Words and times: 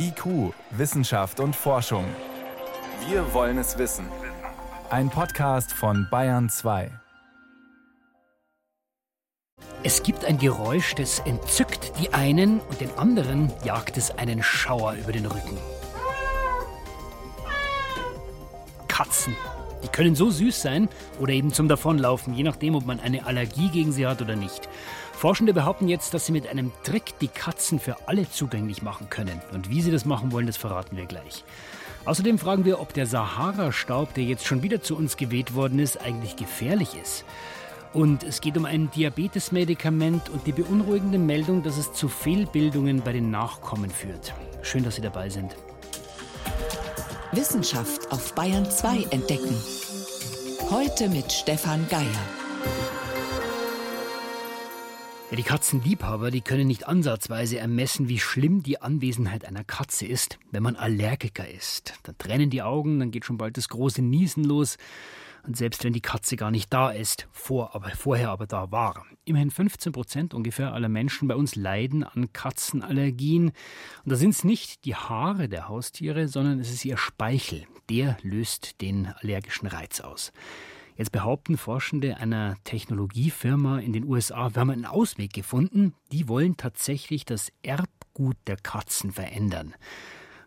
IQ, 0.00 0.54
Wissenschaft 0.70 1.40
und 1.40 1.56
Forschung. 1.56 2.04
Wir 3.08 3.34
wollen 3.34 3.58
es 3.58 3.78
wissen. 3.78 4.06
Ein 4.90 5.10
Podcast 5.10 5.72
von 5.72 6.06
Bayern 6.08 6.48
2. 6.48 6.90
Es 9.82 10.04
gibt 10.04 10.24
ein 10.24 10.38
Geräusch, 10.38 10.94
das 10.94 11.18
entzückt 11.20 11.98
die 11.98 12.14
einen 12.14 12.60
und 12.60 12.80
den 12.80 12.96
anderen 12.96 13.52
jagt 13.64 13.96
es 13.96 14.12
einen 14.12 14.40
Schauer 14.40 14.94
über 14.94 15.10
den 15.10 15.26
Rücken. 15.26 15.58
Katzen. 18.86 19.34
Die 19.82 19.88
können 19.88 20.14
so 20.14 20.30
süß 20.30 20.62
sein 20.62 20.88
oder 21.18 21.32
eben 21.32 21.52
zum 21.52 21.68
Davonlaufen, 21.68 22.34
je 22.34 22.42
nachdem, 22.44 22.76
ob 22.76 22.86
man 22.86 23.00
eine 23.00 23.26
Allergie 23.26 23.68
gegen 23.68 23.92
sie 23.92 24.06
hat 24.06 24.22
oder 24.22 24.36
nicht. 24.36 24.68
Forschende 25.18 25.52
behaupten 25.52 25.88
jetzt, 25.88 26.14
dass 26.14 26.26
sie 26.26 26.32
mit 26.32 26.46
einem 26.46 26.70
Trick 26.84 27.18
die 27.18 27.26
Katzen 27.26 27.80
für 27.80 27.96
alle 28.06 28.30
zugänglich 28.30 28.82
machen 28.82 29.10
können. 29.10 29.42
Und 29.52 29.68
wie 29.68 29.82
sie 29.82 29.90
das 29.90 30.04
machen 30.04 30.30
wollen, 30.30 30.46
das 30.46 30.56
verraten 30.56 30.96
wir 30.96 31.06
gleich. 31.06 31.42
Außerdem 32.04 32.38
fragen 32.38 32.64
wir, 32.64 32.80
ob 32.80 32.94
der 32.94 33.04
Sahara-Staub, 33.04 34.14
der 34.14 34.22
jetzt 34.22 34.46
schon 34.46 34.62
wieder 34.62 34.80
zu 34.80 34.96
uns 34.96 35.16
geweht 35.16 35.56
worden 35.56 35.80
ist, 35.80 36.00
eigentlich 36.00 36.36
gefährlich 36.36 36.90
ist. 37.02 37.24
Und 37.92 38.22
es 38.22 38.40
geht 38.40 38.56
um 38.56 38.64
ein 38.64 38.92
Diabetesmedikament 38.92 40.28
und 40.28 40.46
die 40.46 40.52
beunruhigende 40.52 41.18
Meldung, 41.18 41.64
dass 41.64 41.78
es 41.78 41.92
zu 41.92 42.08
Fehlbildungen 42.08 43.02
bei 43.02 43.12
den 43.12 43.32
Nachkommen 43.32 43.90
führt. 43.90 44.32
Schön, 44.62 44.84
dass 44.84 44.94
Sie 44.94 45.02
dabei 45.02 45.30
sind. 45.30 45.56
Wissenschaft 47.32 48.12
auf 48.12 48.36
Bayern 48.36 48.70
2 48.70 49.08
entdecken. 49.10 49.56
Heute 50.70 51.08
mit 51.08 51.32
Stefan 51.32 51.88
Geier. 51.88 52.06
Ja, 55.30 55.36
die 55.36 55.42
Katzenliebhaber, 55.42 56.30
die 56.30 56.40
können 56.40 56.66
nicht 56.66 56.88
ansatzweise 56.88 57.58
ermessen, 57.58 58.08
wie 58.08 58.18
schlimm 58.18 58.62
die 58.62 58.80
Anwesenheit 58.80 59.44
einer 59.44 59.62
Katze 59.62 60.06
ist, 60.06 60.38
wenn 60.52 60.62
man 60.62 60.74
Allergiker 60.74 61.46
ist. 61.46 61.92
Dann 62.04 62.16
trennen 62.16 62.48
die 62.48 62.62
Augen, 62.62 62.98
dann 62.98 63.10
geht 63.10 63.26
schon 63.26 63.36
bald 63.36 63.58
das 63.58 63.68
große 63.68 64.00
Niesen 64.00 64.42
los. 64.44 64.78
Und 65.46 65.58
selbst 65.58 65.84
wenn 65.84 65.92
die 65.92 66.00
Katze 66.00 66.36
gar 66.36 66.50
nicht 66.50 66.72
da 66.72 66.90
ist, 66.90 67.28
vor, 67.30 67.74
aber, 67.74 67.90
vorher 67.90 68.30
aber 68.30 68.46
da 68.46 68.70
war. 68.72 69.04
Immerhin 69.26 69.50
15 69.50 69.92
Prozent 69.92 70.32
ungefähr 70.32 70.72
aller 70.72 70.88
Menschen 70.88 71.28
bei 71.28 71.36
uns 71.36 71.56
leiden 71.56 72.04
an 72.04 72.32
Katzenallergien. 72.32 73.48
Und 73.48 74.12
da 74.12 74.16
sind 74.16 74.30
es 74.30 74.44
nicht 74.44 74.86
die 74.86 74.94
Haare 74.94 75.50
der 75.50 75.68
Haustiere, 75.68 76.28
sondern 76.28 76.58
es 76.58 76.72
ist 76.72 76.86
ihr 76.86 76.96
Speichel. 76.96 77.66
Der 77.90 78.16
löst 78.22 78.80
den 78.80 79.12
allergischen 79.20 79.68
Reiz 79.68 80.00
aus. 80.00 80.32
Jetzt 80.98 81.12
behaupten 81.12 81.56
Forschende 81.56 82.16
einer 82.16 82.56
Technologiefirma 82.64 83.78
in 83.78 83.92
den 83.92 84.04
USA, 84.04 84.52
wir 84.52 84.60
haben 84.60 84.70
einen 84.70 84.84
Ausweg 84.84 85.32
gefunden. 85.32 85.94
Die 86.10 86.26
wollen 86.26 86.56
tatsächlich 86.56 87.24
das 87.24 87.52
Erbgut 87.62 88.36
der 88.48 88.56
Katzen 88.56 89.12
verändern. 89.12 89.76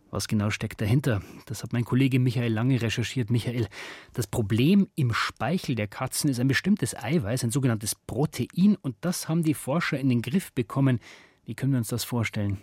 Was 0.09 0.27
genau 0.27 0.49
steckt 0.49 0.81
dahinter? 0.81 1.21
Das 1.45 1.63
hat 1.63 1.71
mein 1.71 1.85
Kollege 1.85 2.19
Michael 2.19 2.51
Lange 2.51 2.81
recherchiert. 2.81 3.29
Michael, 3.29 3.69
das 4.11 4.27
Problem 4.27 4.89
im 4.95 5.13
Speichel 5.13 5.75
der 5.75 5.87
Katzen 5.87 6.29
ist 6.29 6.41
ein 6.41 6.49
bestimmtes 6.49 6.97
Eiweiß, 6.97 7.45
ein 7.45 7.51
sogenanntes 7.51 7.95
Protein, 7.95 8.75
und 8.81 8.97
das 8.99 9.29
haben 9.29 9.43
die 9.43 9.53
Forscher 9.53 10.01
in 10.01 10.09
den 10.09 10.21
Griff 10.21 10.51
bekommen. 10.51 10.99
Wie 11.45 11.55
können 11.55 11.71
wir 11.71 11.77
uns 11.77 11.87
das 11.87 12.03
vorstellen? 12.03 12.57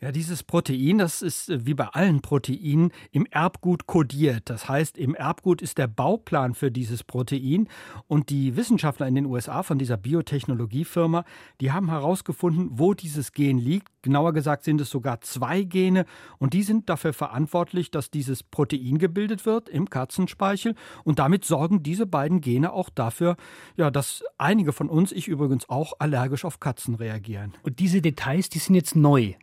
Ja, 0.00 0.12
dieses 0.12 0.42
Protein, 0.42 0.98
das 0.98 1.22
ist 1.22 1.48
äh, 1.48 1.64
wie 1.64 1.74
bei 1.74 1.86
allen 1.86 2.20
Proteinen 2.20 2.92
im 3.12 3.26
Erbgut 3.26 3.86
kodiert. 3.86 4.50
Das 4.50 4.68
heißt, 4.68 4.98
im 4.98 5.14
Erbgut 5.14 5.62
ist 5.62 5.78
der 5.78 5.86
Bauplan 5.86 6.54
für 6.54 6.70
dieses 6.70 7.04
Protein. 7.04 7.68
Und 8.06 8.28
die 8.28 8.56
Wissenschaftler 8.56 9.06
in 9.06 9.14
den 9.14 9.26
USA 9.26 9.62
von 9.62 9.78
dieser 9.78 9.96
Biotechnologiefirma, 9.96 11.24
die 11.60 11.72
haben 11.72 11.88
herausgefunden, 11.88 12.70
wo 12.72 12.92
dieses 12.92 13.32
Gen 13.32 13.58
liegt. 13.58 13.88
Genauer 14.02 14.32
gesagt 14.32 14.64
sind 14.64 14.80
es 14.80 14.90
sogar 14.90 15.20
zwei 15.20 15.62
Gene. 15.62 16.06
Und 16.38 16.52
die 16.52 16.64
sind 16.64 16.90
dafür 16.90 17.12
verantwortlich, 17.12 17.90
dass 17.90 18.10
dieses 18.10 18.42
Protein 18.42 18.98
gebildet 18.98 19.46
wird 19.46 19.68
im 19.68 19.88
Katzenspeichel. 19.88 20.74
Und 21.04 21.18
damit 21.18 21.44
sorgen 21.44 21.82
diese 21.82 22.06
beiden 22.06 22.40
Gene 22.40 22.72
auch 22.72 22.90
dafür, 22.90 23.36
ja, 23.76 23.90
dass 23.90 24.24
einige 24.38 24.72
von 24.72 24.88
uns, 24.88 25.12
ich 25.12 25.28
übrigens 25.28 25.68
auch, 25.68 25.94
allergisch 25.98 26.44
auf 26.44 26.60
Katzen 26.60 26.96
reagieren. 26.96 27.54
Und 27.62 27.78
diese 27.78 28.02
Details, 28.02 28.48
die 28.48 28.58
sind 28.58 28.74
jetzt 28.74 28.96
neu 28.96 29.34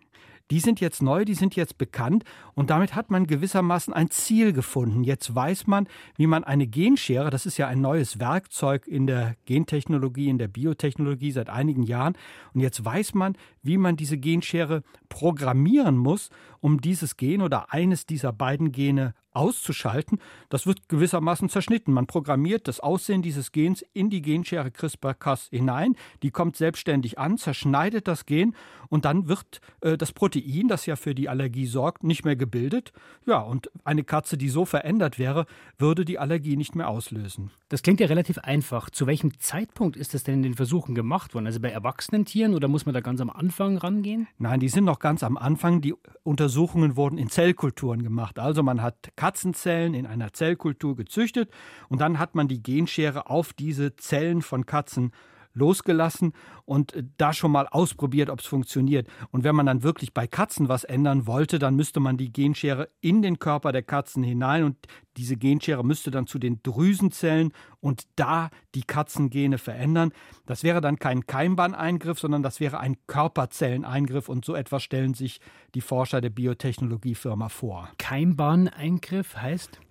die 0.51 0.59
sind 0.59 0.81
jetzt 0.81 1.01
neu, 1.01 1.23
die 1.25 1.33
sind 1.33 1.55
jetzt 1.55 1.77
bekannt 1.77 2.25
und 2.53 2.69
damit 2.69 2.93
hat 2.93 3.09
man 3.09 3.25
gewissermaßen 3.25 3.93
ein 3.93 4.11
Ziel 4.11 4.51
gefunden. 4.51 5.03
Jetzt 5.03 5.33
weiß 5.33 5.65
man, 5.65 5.87
wie 6.17 6.27
man 6.27 6.43
eine 6.43 6.67
Genschere, 6.67 7.29
das 7.29 7.45
ist 7.45 7.57
ja 7.57 7.67
ein 7.67 7.81
neues 7.81 8.19
Werkzeug 8.19 8.85
in 8.85 9.07
der 9.07 9.35
Gentechnologie, 9.45 10.27
in 10.27 10.37
der 10.37 10.49
Biotechnologie 10.49 11.31
seit 11.31 11.49
einigen 11.49 11.83
Jahren, 11.83 12.17
und 12.53 12.59
jetzt 12.59 12.83
weiß 12.83 13.13
man, 13.13 13.37
wie 13.63 13.77
man 13.77 13.95
diese 13.95 14.17
Genschere 14.17 14.83
programmieren 15.07 15.97
muss, 15.97 16.29
um 16.59 16.81
dieses 16.81 17.15
Gen 17.15 17.41
oder 17.41 17.73
eines 17.73 18.05
dieser 18.05 18.33
beiden 18.33 18.71
Gene 18.71 19.13
auszuschalten. 19.33 20.19
Das 20.49 20.65
wird 20.67 20.89
gewissermaßen 20.89 21.49
zerschnitten. 21.49 21.93
Man 21.93 22.07
programmiert 22.07 22.67
das 22.67 22.79
Aussehen 22.79 23.21
dieses 23.21 23.51
Gens 23.51 23.83
in 23.93 24.09
die 24.09 24.21
Genschere 24.21 24.71
CRISPR-Cas 24.71 25.47
hinein. 25.49 25.95
Die 26.23 26.31
kommt 26.31 26.57
selbstständig 26.57 27.17
an, 27.17 27.37
zerschneidet 27.37 28.07
das 28.07 28.25
Gen 28.25 28.55
und 28.89 29.05
dann 29.05 29.27
wird 29.27 29.61
äh, 29.81 29.97
das 29.97 30.11
Protein, 30.11 30.67
das 30.67 30.85
ja 30.85 30.95
für 30.95 31.15
die 31.15 31.29
Allergie 31.29 31.65
sorgt, 31.65 32.03
nicht 32.03 32.25
mehr 32.25 32.35
gebildet. 32.35 32.91
Ja, 33.25 33.39
und 33.39 33.71
eine 33.83 34.03
Katze, 34.03 34.37
die 34.37 34.49
so 34.49 34.65
verändert 34.65 35.17
wäre, 35.17 35.45
würde 35.77 36.05
die 36.05 36.19
Allergie 36.19 36.57
nicht 36.57 36.75
mehr 36.75 36.89
auslösen. 36.89 37.51
Das 37.69 37.83
klingt 37.83 38.01
ja 38.01 38.07
relativ 38.07 38.37
einfach. 38.39 38.89
Zu 38.89 39.07
welchem 39.07 39.39
Zeitpunkt 39.39 39.95
ist 39.95 40.13
das 40.13 40.23
denn 40.23 40.35
in 40.35 40.43
den 40.43 40.53
Versuchen 40.55 40.93
gemacht 40.93 41.33
worden? 41.33 41.47
Also 41.47 41.61
bei 41.61 41.69
erwachsenen 41.69 42.25
Tieren 42.25 42.53
oder 42.53 42.67
muss 42.67 42.85
man 42.85 42.93
da 42.93 42.99
ganz 42.99 43.21
am 43.21 43.29
Anfang 43.29 43.77
rangehen? 43.77 44.27
Nein, 44.37 44.59
die 44.59 44.69
sind 44.69 44.83
noch 44.83 44.99
ganz 44.99 45.23
am 45.23 45.37
Anfang. 45.37 45.81
Die 45.81 45.93
Untersuchungen 46.23 46.95
wurden 46.97 47.17
in 47.17 47.29
Zellkulturen 47.29 48.03
gemacht. 48.03 48.39
Also 48.39 48.61
man 48.63 48.81
hat 48.81 49.15
Katzenzellen 49.21 49.93
in 49.93 50.07
einer 50.07 50.33
Zellkultur 50.33 50.95
gezüchtet 50.95 51.51
und 51.89 52.01
dann 52.01 52.17
hat 52.17 52.33
man 52.33 52.47
die 52.47 52.63
Genschere 52.63 53.29
auf 53.29 53.53
diese 53.53 53.95
Zellen 53.95 54.41
von 54.41 54.65
Katzen 54.65 55.11
losgelassen 55.53 56.33
und 56.65 56.93
äh, 56.93 57.03
da 57.17 57.33
schon 57.33 57.51
mal 57.51 57.67
ausprobiert, 57.67 58.29
ob 58.29 58.39
es 58.39 58.45
funktioniert. 58.45 59.07
Und 59.31 59.43
wenn 59.43 59.55
man 59.55 59.65
dann 59.65 59.83
wirklich 59.83 60.13
bei 60.13 60.27
Katzen 60.27 60.69
was 60.69 60.83
ändern 60.83 61.27
wollte, 61.27 61.59
dann 61.59 61.75
müsste 61.75 61.99
man 61.99 62.17
die 62.17 62.31
Genschere 62.31 62.89
in 63.01 63.21
den 63.21 63.39
Körper 63.39 63.71
der 63.71 63.83
Katzen 63.83 64.23
hinein 64.23 64.63
und 64.63 64.77
diese 65.17 65.35
Genschere 65.35 65.83
müsste 65.83 66.09
dann 66.09 66.27
zu 66.27 66.39
den 66.39 66.61
Drüsenzellen 66.63 67.51
und 67.81 68.03
da 68.15 68.49
die 68.75 68.83
Katzengene 68.83 69.57
verändern. 69.57 70.13
Das 70.45 70.63
wäre 70.63 70.79
dann 70.79 70.99
kein 70.99 71.25
Keimbahneingriff, 71.25 72.19
sondern 72.19 72.43
das 72.43 72.59
wäre 72.59 72.79
ein 72.79 72.95
Körperzelleneingriff 73.07 74.29
und 74.29 74.45
so 74.45 74.55
etwas 74.55 74.83
stellen 74.83 75.13
sich 75.13 75.41
die 75.75 75.81
Forscher 75.81 76.21
der 76.21 76.29
Biotechnologiefirma 76.29 77.49
vor. 77.49 77.89
Keimbahneingriff 77.97 79.35
heißt? 79.35 79.81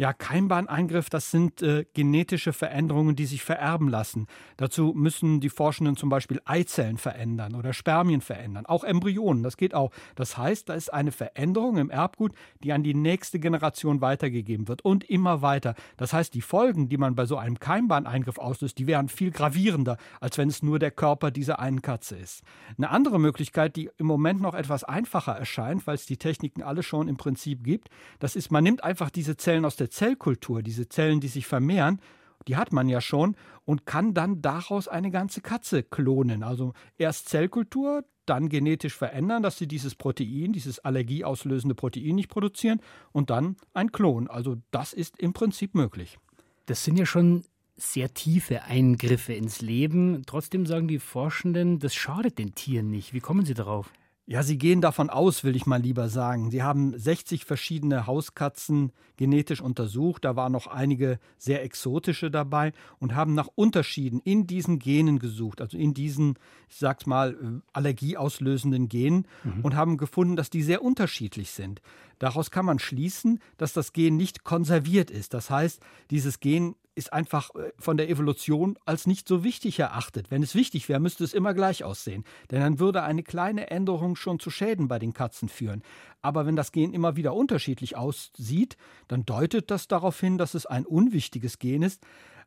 Ja, 0.00 0.14
Keimbahneingriff, 0.14 1.10
das 1.10 1.30
sind 1.30 1.60
äh, 1.60 1.84
genetische 1.92 2.54
Veränderungen, 2.54 3.16
die 3.16 3.26
sich 3.26 3.44
vererben 3.44 3.86
lassen. 3.86 4.28
Dazu 4.56 4.94
müssen 4.96 5.40
die 5.40 5.50
Forschenden 5.50 5.94
zum 5.94 6.08
Beispiel 6.08 6.40
Eizellen 6.46 6.96
verändern 6.96 7.54
oder 7.54 7.74
Spermien 7.74 8.22
verändern, 8.22 8.64
auch 8.64 8.82
Embryonen, 8.82 9.42
das 9.42 9.58
geht 9.58 9.74
auch. 9.74 9.90
Das 10.14 10.38
heißt, 10.38 10.70
da 10.70 10.72
ist 10.72 10.90
eine 10.90 11.12
Veränderung 11.12 11.76
im 11.76 11.90
Erbgut, 11.90 12.32
die 12.64 12.72
an 12.72 12.82
die 12.82 12.94
nächste 12.94 13.38
Generation 13.38 14.00
weitergegeben 14.00 14.68
wird 14.68 14.82
und 14.86 15.04
immer 15.04 15.42
weiter. 15.42 15.74
Das 15.98 16.14
heißt, 16.14 16.32
die 16.32 16.40
Folgen, 16.40 16.88
die 16.88 16.96
man 16.96 17.14
bei 17.14 17.26
so 17.26 17.36
einem 17.36 17.58
Keimbahneingriff 17.58 18.38
auslöst, 18.38 18.78
die 18.78 18.86
wären 18.86 19.10
viel 19.10 19.30
gravierender, 19.30 19.98
als 20.18 20.38
wenn 20.38 20.48
es 20.48 20.62
nur 20.62 20.78
der 20.78 20.92
Körper 20.92 21.30
dieser 21.30 21.58
einen 21.58 21.82
Katze 21.82 22.16
ist. 22.16 22.42
Eine 22.78 22.88
andere 22.88 23.20
Möglichkeit, 23.20 23.76
die 23.76 23.90
im 23.98 24.06
Moment 24.06 24.40
noch 24.40 24.54
etwas 24.54 24.82
einfacher 24.82 25.36
erscheint, 25.36 25.86
weil 25.86 25.96
es 25.96 26.06
die 26.06 26.16
Techniken 26.16 26.62
alle 26.62 26.82
schon 26.82 27.06
im 27.06 27.18
Prinzip 27.18 27.64
gibt, 27.64 27.90
das 28.18 28.34
ist, 28.34 28.50
man 28.50 28.64
nimmt 28.64 28.82
einfach 28.82 29.10
diese 29.10 29.36
Zellen 29.36 29.66
aus 29.66 29.76
der 29.76 29.89
Zellkultur, 29.90 30.62
diese 30.62 30.88
Zellen, 30.88 31.20
die 31.20 31.28
sich 31.28 31.46
vermehren, 31.46 32.00
die 32.48 32.56
hat 32.56 32.72
man 32.72 32.88
ja 32.88 33.00
schon 33.00 33.36
und 33.64 33.86
kann 33.86 34.14
dann 34.14 34.40
daraus 34.40 34.88
eine 34.88 35.10
ganze 35.10 35.40
Katze 35.40 35.82
klonen. 35.82 36.42
Also 36.42 36.72
erst 36.96 37.28
Zellkultur, 37.28 38.04
dann 38.26 38.48
genetisch 38.48 38.94
verändern, 38.94 39.42
dass 39.42 39.58
sie 39.58 39.66
dieses 39.66 39.94
Protein, 39.94 40.52
dieses 40.52 40.78
allergieauslösende 40.78 41.74
Protein 41.74 42.14
nicht 42.14 42.28
produzieren 42.28 42.80
und 43.12 43.28
dann 43.28 43.56
ein 43.74 43.92
Klon. 43.92 44.28
Also 44.28 44.56
das 44.70 44.92
ist 44.92 45.18
im 45.18 45.32
Prinzip 45.32 45.74
möglich. 45.74 46.18
Das 46.66 46.84
sind 46.84 46.96
ja 46.96 47.06
schon 47.06 47.42
sehr 47.76 48.12
tiefe 48.14 48.62
Eingriffe 48.62 49.32
ins 49.32 49.62
Leben. 49.62 50.22
Trotzdem 50.26 50.66
sagen 50.66 50.86
die 50.86 50.98
Forschenden, 50.98 51.78
das 51.78 51.94
schadet 51.94 52.38
den 52.38 52.54
Tieren 52.54 52.90
nicht. 52.90 53.14
Wie 53.14 53.20
kommen 53.20 53.44
Sie 53.44 53.54
darauf? 53.54 53.90
Ja, 54.30 54.44
sie 54.44 54.58
gehen 54.58 54.80
davon 54.80 55.10
aus, 55.10 55.42
will 55.42 55.56
ich 55.56 55.66
mal 55.66 55.82
lieber 55.82 56.08
sagen. 56.08 56.52
Sie 56.52 56.62
haben 56.62 56.96
60 56.96 57.44
verschiedene 57.44 58.06
Hauskatzen 58.06 58.92
genetisch 59.16 59.60
untersucht. 59.60 60.24
Da 60.24 60.36
waren 60.36 60.52
noch 60.52 60.68
einige 60.68 61.18
sehr 61.36 61.64
exotische 61.64 62.30
dabei 62.30 62.72
und 63.00 63.16
haben 63.16 63.34
nach 63.34 63.48
Unterschieden 63.56 64.20
in 64.20 64.46
diesen 64.46 64.78
Genen 64.78 65.18
gesucht, 65.18 65.60
also 65.60 65.76
in 65.76 65.94
diesen, 65.94 66.38
ich 66.68 66.76
sag's 66.76 67.06
mal, 67.06 67.32
äh, 67.32 67.60
allergieauslösenden 67.72 68.88
Genen 68.88 69.26
mhm. 69.42 69.64
und 69.64 69.74
haben 69.74 69.96
gefunden, 69.96 70.36
dass 70.36 70.48
die 70.48 70.62
sehr 70.62 70.84
unterschiedlich 70.84 71.50
sind. 71.50 71.82
Daraus 72.20 72.52
kann 72.52 72.66
man 72.66 72.78
schließen, 72.78 73.40
dass 73.56 73.72
das 73.72 73.92
Gen 73.92 74.16
nicht 74.16 74.44
konserviert 74.44 75.10
ist. 75.10 75.34
Das 75.34 75.50
heißt, 75.50 75.80
dieses 76.10 76.38
Gen 76.38 76.76
ist 76.94 77.12
einfach 77.12 77.54
äh, 77.54 77.72
von 77.78 77.96
der 77.96 78.10
Evolution 78.10 78.78
als 78.84 79.06
nicht 79.06 79.26
so 79.26 79.42
wichtig 79.42 79.78
erachtet. 79.78 80.30
Wenn 80.30 80.42
es 80.42 80.54
wichtig 80.54 80.88
wäre, 80.88 81.00
müsste 81.00 81.24
es 81.24 81.32
immer 81.32 81.54
gleich 81.54 81.82
aussehen. 81.82 82.24
Denn 82.50 82.60
dann 82.60 82.78
würde 82.78 83.02
eine 83.02 83.22
kleine 83.22 83.70
Änderung 83.70 84.16
schon 84.16 84.38
zu 84.38 84.50
Schäden 84.50 84.86
bei 84.86 84.98
den 84.98 85.14
Katzen 85.14 85.48
führen. 85.48 85.82
Aber 86.20 86.46
wenn 86.46 86.56
das 86.56 86.72
Gen 86.72 86.92
immer 86.92 87.16
wieder 87.16 87.34
unterschiedlich 87.34 87.96
aussieht, 87.96 88.76
dann 89.08 89.24
deutet 89.24 89.70
das 89.70 89.88
darauf 89.88 90.20
hin, 90.20 90.36
dass 90.36 90.54
es 90.54 90.66
ein 90.66 90.84
unwichtiges 90.84 91.58
Gen 91.58 91.82
ist. 91.82 92.02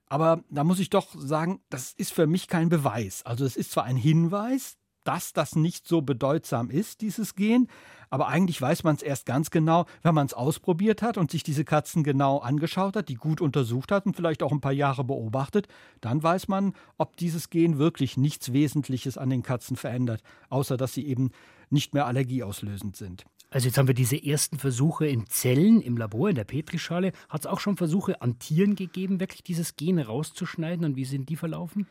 Aber 0.06 0.44
da 0.50 0.64
muss 0.64 0.80
ich 0.80 0.92
doch 0.92 1.16
sagen, 1.18 1.62
das 1.72 1.94
ist 1.94 2.14
für 2.14 2.28
mich 2.28 2.48
kein 2.48 2.70
Beweis. 2.70 3.26
Also 3.26 3.46
es 3.46 3.58
ist 3.58 3.72
zwar 3.72 3.86
ein 3.86 3.98
Hinweis, 3.98 4.78
dass 5.04 5.34
das 5.34 5.56
nicht 5.56 5.88
so 5.88 6.02
bedeutsam 6.02 6.70
ist, 6.70 7.02
dieses 7.02 7.36
Gen. 7.36 7.68
Aber 8.10 8.28
eigentlich 8.28 8.62
weiß 8.62 8.84
man 8.84 8.96
es 8.96 9.02
erst 9.02 9.26
ganz 9.26 9.50
genau, 9.50 9.86
wenn 10.04 10.14
man 10.14 10.28
es 10.28 10.34
ausprobiert 10.34 11.02
hat 11.02 11.18
und 11.18 11.32
sich 11.32 11.42
diese 11.42 11.66
Katzen 11.66 12.04
genau 12.04 12.38
angeschaut 12.38 12.96
hat, 12.96 13.10
die 13.10 13.16
gut 13.16 13.42
untersucht 13.42 13.92
hat 13.92 14.06
und 14.06 14.16
vielleicht 14.16 14.44
auch 14.44 14.52
ein 14.52 14.62
paar 14.62 14.72
Jahre 14.72 15.04
beobachtet. 15.04 15.68
Dann 16.00 16.22
weiß 16.22 16.48
man, 16.48 16.74
ob 16.98 17.18
dieses 17.18 17.50
Gen 17.50 17.80
wirklich 17.80 18.18
nichts 18.18 18.54
Wesentliches 18.54 19.18
an 19.18 19.30
den 19.30 19.42
Katzen 19.42 19.78
verändert, 19.78 20.22
außer 20.50 20.78
dass 20.78 20.94
sie 20.94 21.08
eben 21.08 21.32
nicht 21.70 21.94
mehr 21.94 22.06
allergieauslösend 22.06 22.96
sind. 22.96 23.26
Also 23.50 23.68
jetzt 23.68 23.78
haben 23.78 23.88
wir 23.88 23.94
diese 23.94 24.24
ersten 24.24 24.58
Versuche 24.58 25.06
in 25.06 25.28
Zellen 25.28 25.82
im 25.82 25.96
Labor, 25.96 26.30
in 26.30 26.36
der 26.36 26.44
Petrischale. 26.44 27.12
Hat 27.30 27.42
es 27.42 27.48
auch 27.48 27.60
schon 27.60 27.78
Versuche 27.78 28.20
an 28.22 28.40
Tieren 28.40 28.76
gegeben, 28.76 29.20
wirklich 29.20 29.44
dieses 29.44 29.76
Gen 29.76 30.00
rauszuschneiden 30.00 30.86
und 30.86 30.96
wie 30.96 31.06
sind 31.06 31.30
die 31.30 31.36
verlaufen? 31.36 31.88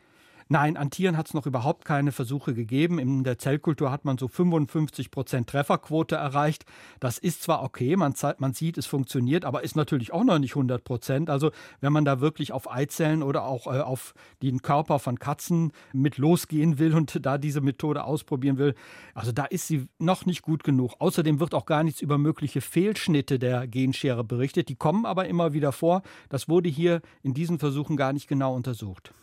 Nein, 0.53 0.77
an 0.77 0.91
Tieren 0.91 1.17
hat 1.17 1.29
es 1.29 1.33
noch 1.33 1.47
überhaupt 1.47 1.87
keine 1.87 2.13
Versuche 2.13 2.53
gegeben. 2.53 2.99
In 2.99 3.25
der 3.25 3.39
Zellkultur 3.39 3.91
hat 3.91 4.05
man 4.05 4.19
so 4.19 4.29
55 4.29 5.11
Prozent 5.11 5.49
Trefferquote 5.49 6.17
erreicht. 6.17 6.67
Das 7.01 7.17
ist 7.17 7.43
zwar 7.43 7.63
okay, 7.63 7.97
man, 7.97 8.13
man, 8.37 8.53
sieht, 8.53 8.77
es 8.77 8.85
funktioniert, 8.85 9.47
aber 9.47 9.65
ist 9.65 9.77
natürlich 9.77 10.13
auch 10.13 10.25
noch 10.25 10.39
nicht 10.39 10.51
100 10.51 10.85
Prozent. 10.85 11.31
Also 11.31 11.53
wenn 11.81 11.95
man 11.95 12.05
da 12.05 12.21
wirklich 12.21 12.53
auf 12.53 12.71
Eizellen 12.71 13.23
oder 13.23 13.45
auch 13.45 13.67
äh, 13.67 13.81
auf 13.81 14.13
den 14.43 14.61
Körper 14.61 14.99
von 14.99 15.19
Katzen 15.19 15.73
mit 15.95 16.19
losgehen 16.19 16.79
will 16.79 16.95
und 16.95 17.25
da 17.25 17.39
diese 17.39 17.63
Methode 17.63 18.05
ausprobieren 18.05 18.59
will, 18.59 18.75
also 19.15 19.33
da 19.33 19.47
ist 19.47 19.69
sie 19.69 19.89
noch 19.99 20.27
nicht 20.27 20.43
gut 20.43 20.65
genug. 20.65 20.97
Außerdem 20.99 21.41
wird 21.41 21.55
auch 21.55 21.65
gar 21.65 21.83
nichts 21.83 22.03
über 22.03 22.19
mögliche 22.19 22.61
Fehlschnitte 22.61 23.39
der 23.39 23.67
Genschere 23.67 24.23
berichtet. 24.23 24.69
Die 24.69 24.77
kommen 24.77 25.07
aber 25.07 25.29
immer 25.29 25.55
wieder 25.55 25.73
vor. 25.73 26.03
Das 26.29 26.47
wurde 26.47 26.69
hier 26.69 27.01
in 27.23 27.33
diesen 27.33 27.59
Versuchen 27.59 27.97
gar 27.97 28.13
nicht 28.13 28.29
genau 28.29 28.55
untersucht. 28.55 29.15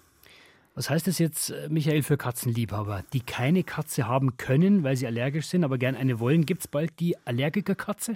Was 0.79 0.89
heißt 0.89 1.07
das 1.07 1.19
jetzt, 1.19 1.49
äh, 1.49 1.67
Michael, 1.67 2.03
für 2.03 2.15
Katzenliebhaber, 2.15 3.03
die 3.11 3.19
keine 3.19 3.65
Katze 3.65 4.07
haben 4.07 4.37
können, 4.37 4.81
weil 4.81 4.95
sie 4.95 5.07
allergisch 5.07 5.47
sind, 5.47 5.65
aber 5.65 5.77
gern 5.77 5.93
eine 5.93 6.21
wollen? 6.21 6.45
Gibt 6.45 6.61
es 6.61 6.67
bald 6.69 7.01
die 7.01 7.17
Allergikerkatze? 7.27 8.15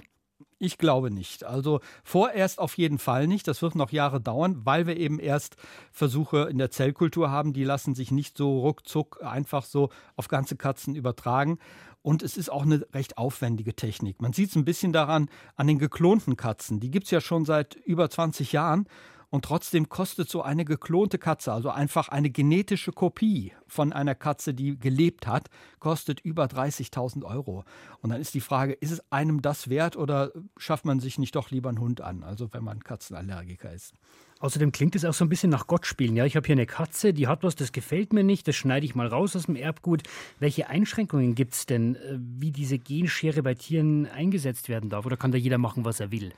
Ich 0.58 0.78
glaube 0.78 1.10
nicht. 1.10 1.44
Also 1.44 1.80
vorerst 2.04 2.58
auf 2.58 2.78
jeden 2.78 2.96
Fall 2.98 3.26
nicht. 3.26 3.46
Das 3.48 3.60
wird 3.60 3.74
noch 3.74 3.92
Jahre 3.92 4.18
dauern, 4.18 4.62
weil 4.64 4.86
wir 4.86 4.96
eben 4.96 5.18
erst 5.18 5.56
Versuche 5.92 6.48
in 6.50 6.56
der 6.56 6.70
Zellkultur 6.70 7.30
haben. 7.30 7.52
Die 7.52 7.64
lassen 7.64 7.94
sich 7.94 8.10
nicht 8.10 8.38
so 8.38 8.60
ruckzuck 8.60 9.22
einfach 9.22 9.66
so 9.66 9.90
auf 10.16 10.28
ganze 10.28 10.56
Katzen 10.56 10.94
übertragen. 10.94 11.58
Und 12.00 12.22
es 12.22 12.38
ist 12.38 12.50
auch 12.50 12.62
eine 12.62 12.86
recht 12.94 13.18
aufwendige 13.18 13.76
Technik. 13.76 14.22
Man 14.22 14.32
sieht 14.32 14.48
es 14.48 14.56
ein 14.56 14.64
bisschen 14.64 14.94
daran 14.94 15.28
an 15.54 15.66
den 15.66 15.78
geklonten 15.78 16.38
Katzen. 16.38 16.80
Die 16.80 16.90
gibt 16.90 17.04
es 17.04 17.10
ja 17.10 17.20
schon 17.20 17.44
seit 17.44 17.74
über 17.74 18.08
20 18.08 18.52
Jahren. 18.52 18.88
Und 19.34 19.44
trotzdem 19.44 19.88
kostet 19.88 20.30
so 20.30 20.42
eine 20.42 20.64
geklonte 20.64 21.18
Katze, 21.18 21.52
also 21.52 21.68
einfach 21.68 22.08
eine 22.08 22.30
genetische 22.30 22.92
Kopie 22.92 23.52
von 23.66 23.92
einer 23.92 24.14
Katze, 24.14 24.54
die 24.54 24.78
gelebt 24.78 25.26
hat, 25.26 25.50
kostet 25.80 26.20
über 26.20 26.44
30.000 26.44 27.24
Euro. 27.24 27.64
Und 28.00 28.10
dann 28.10 28.20
ist 28.20 28.34
die 28.34 28.40
Frage, 28.40 28.74
ist 28.74 28.92
es 28.92 29.02
einem 29.10 29.42
das 29.42 29.68
wert 29.68 29.96
oder 29.96 30.30
schafft 30.56 30.84
man 30.84 31.00
sich 31.00 31.18
nicht 31.18 31.34
doch 31.34 31.50
lieber 31.50 31.68
einen 31.68 31.80
Hund 31.80 32.00
an, 32.00 32.22
also 32.22 32.52
wenn 32.52 32.62
man 32.62 32.84
Katzenallergiker 32.84 33.72
ist? 33.72 33.94
Außerdem 34.38 34.70
klingt 34.70 34.94
es 34.94 35.04
auch 35.04 35.14
so 35.14 35.24
ein 35.24 35.28
bisschen 35.28 35.50
nach 35.50 35.66
Gott 35.66 35.84
spielen. 35.84 36.14
Ja, 36.14 36.24
ich 36.26 36.36
habe 36.36 36.46
hier 36.46 36.54
eine 36.54 36.66
Katze, 36.66 37.12
die 37.12 37.26
hat 37.26 37.42
was, 37.42 37.56
das 37.56 37.72
gefällt 37.72 38.12
mir 38.12 38.22
nicht, 38.22 38.46
das 38.46 38.54
schneide 38.54 38.86
ich 38.86 38.94
mal 38.94 39.08
raus 39.08 39.34
aus 39.34 39.46
dem 39.46 39.56
Erbgut. 39.56 40.04
Welche 40.38 40.68
Einschränkungen 40.68 41.34
gibt 41.34 41.54
es 41.54 41.66
denn, 41.66 41.96
äh, 41.96 42.18
wie 42.20 42.52
diese 42.52 42.78
Genschere 42.78 43.42
bei 43.42 43.54
Tieren 43.54 44.06
eingesetzt 44.06 44.68
werden 44.68 44.90
darf? 44.90 45.06
Oder 45.06 45.16
kann 45.16 45.32
da 45.32 45.38
jeder 45.38 45.58
machen, 45.58 45.84
was 45.84 45.98
er 45.98 46.12
will? 46.12 46.32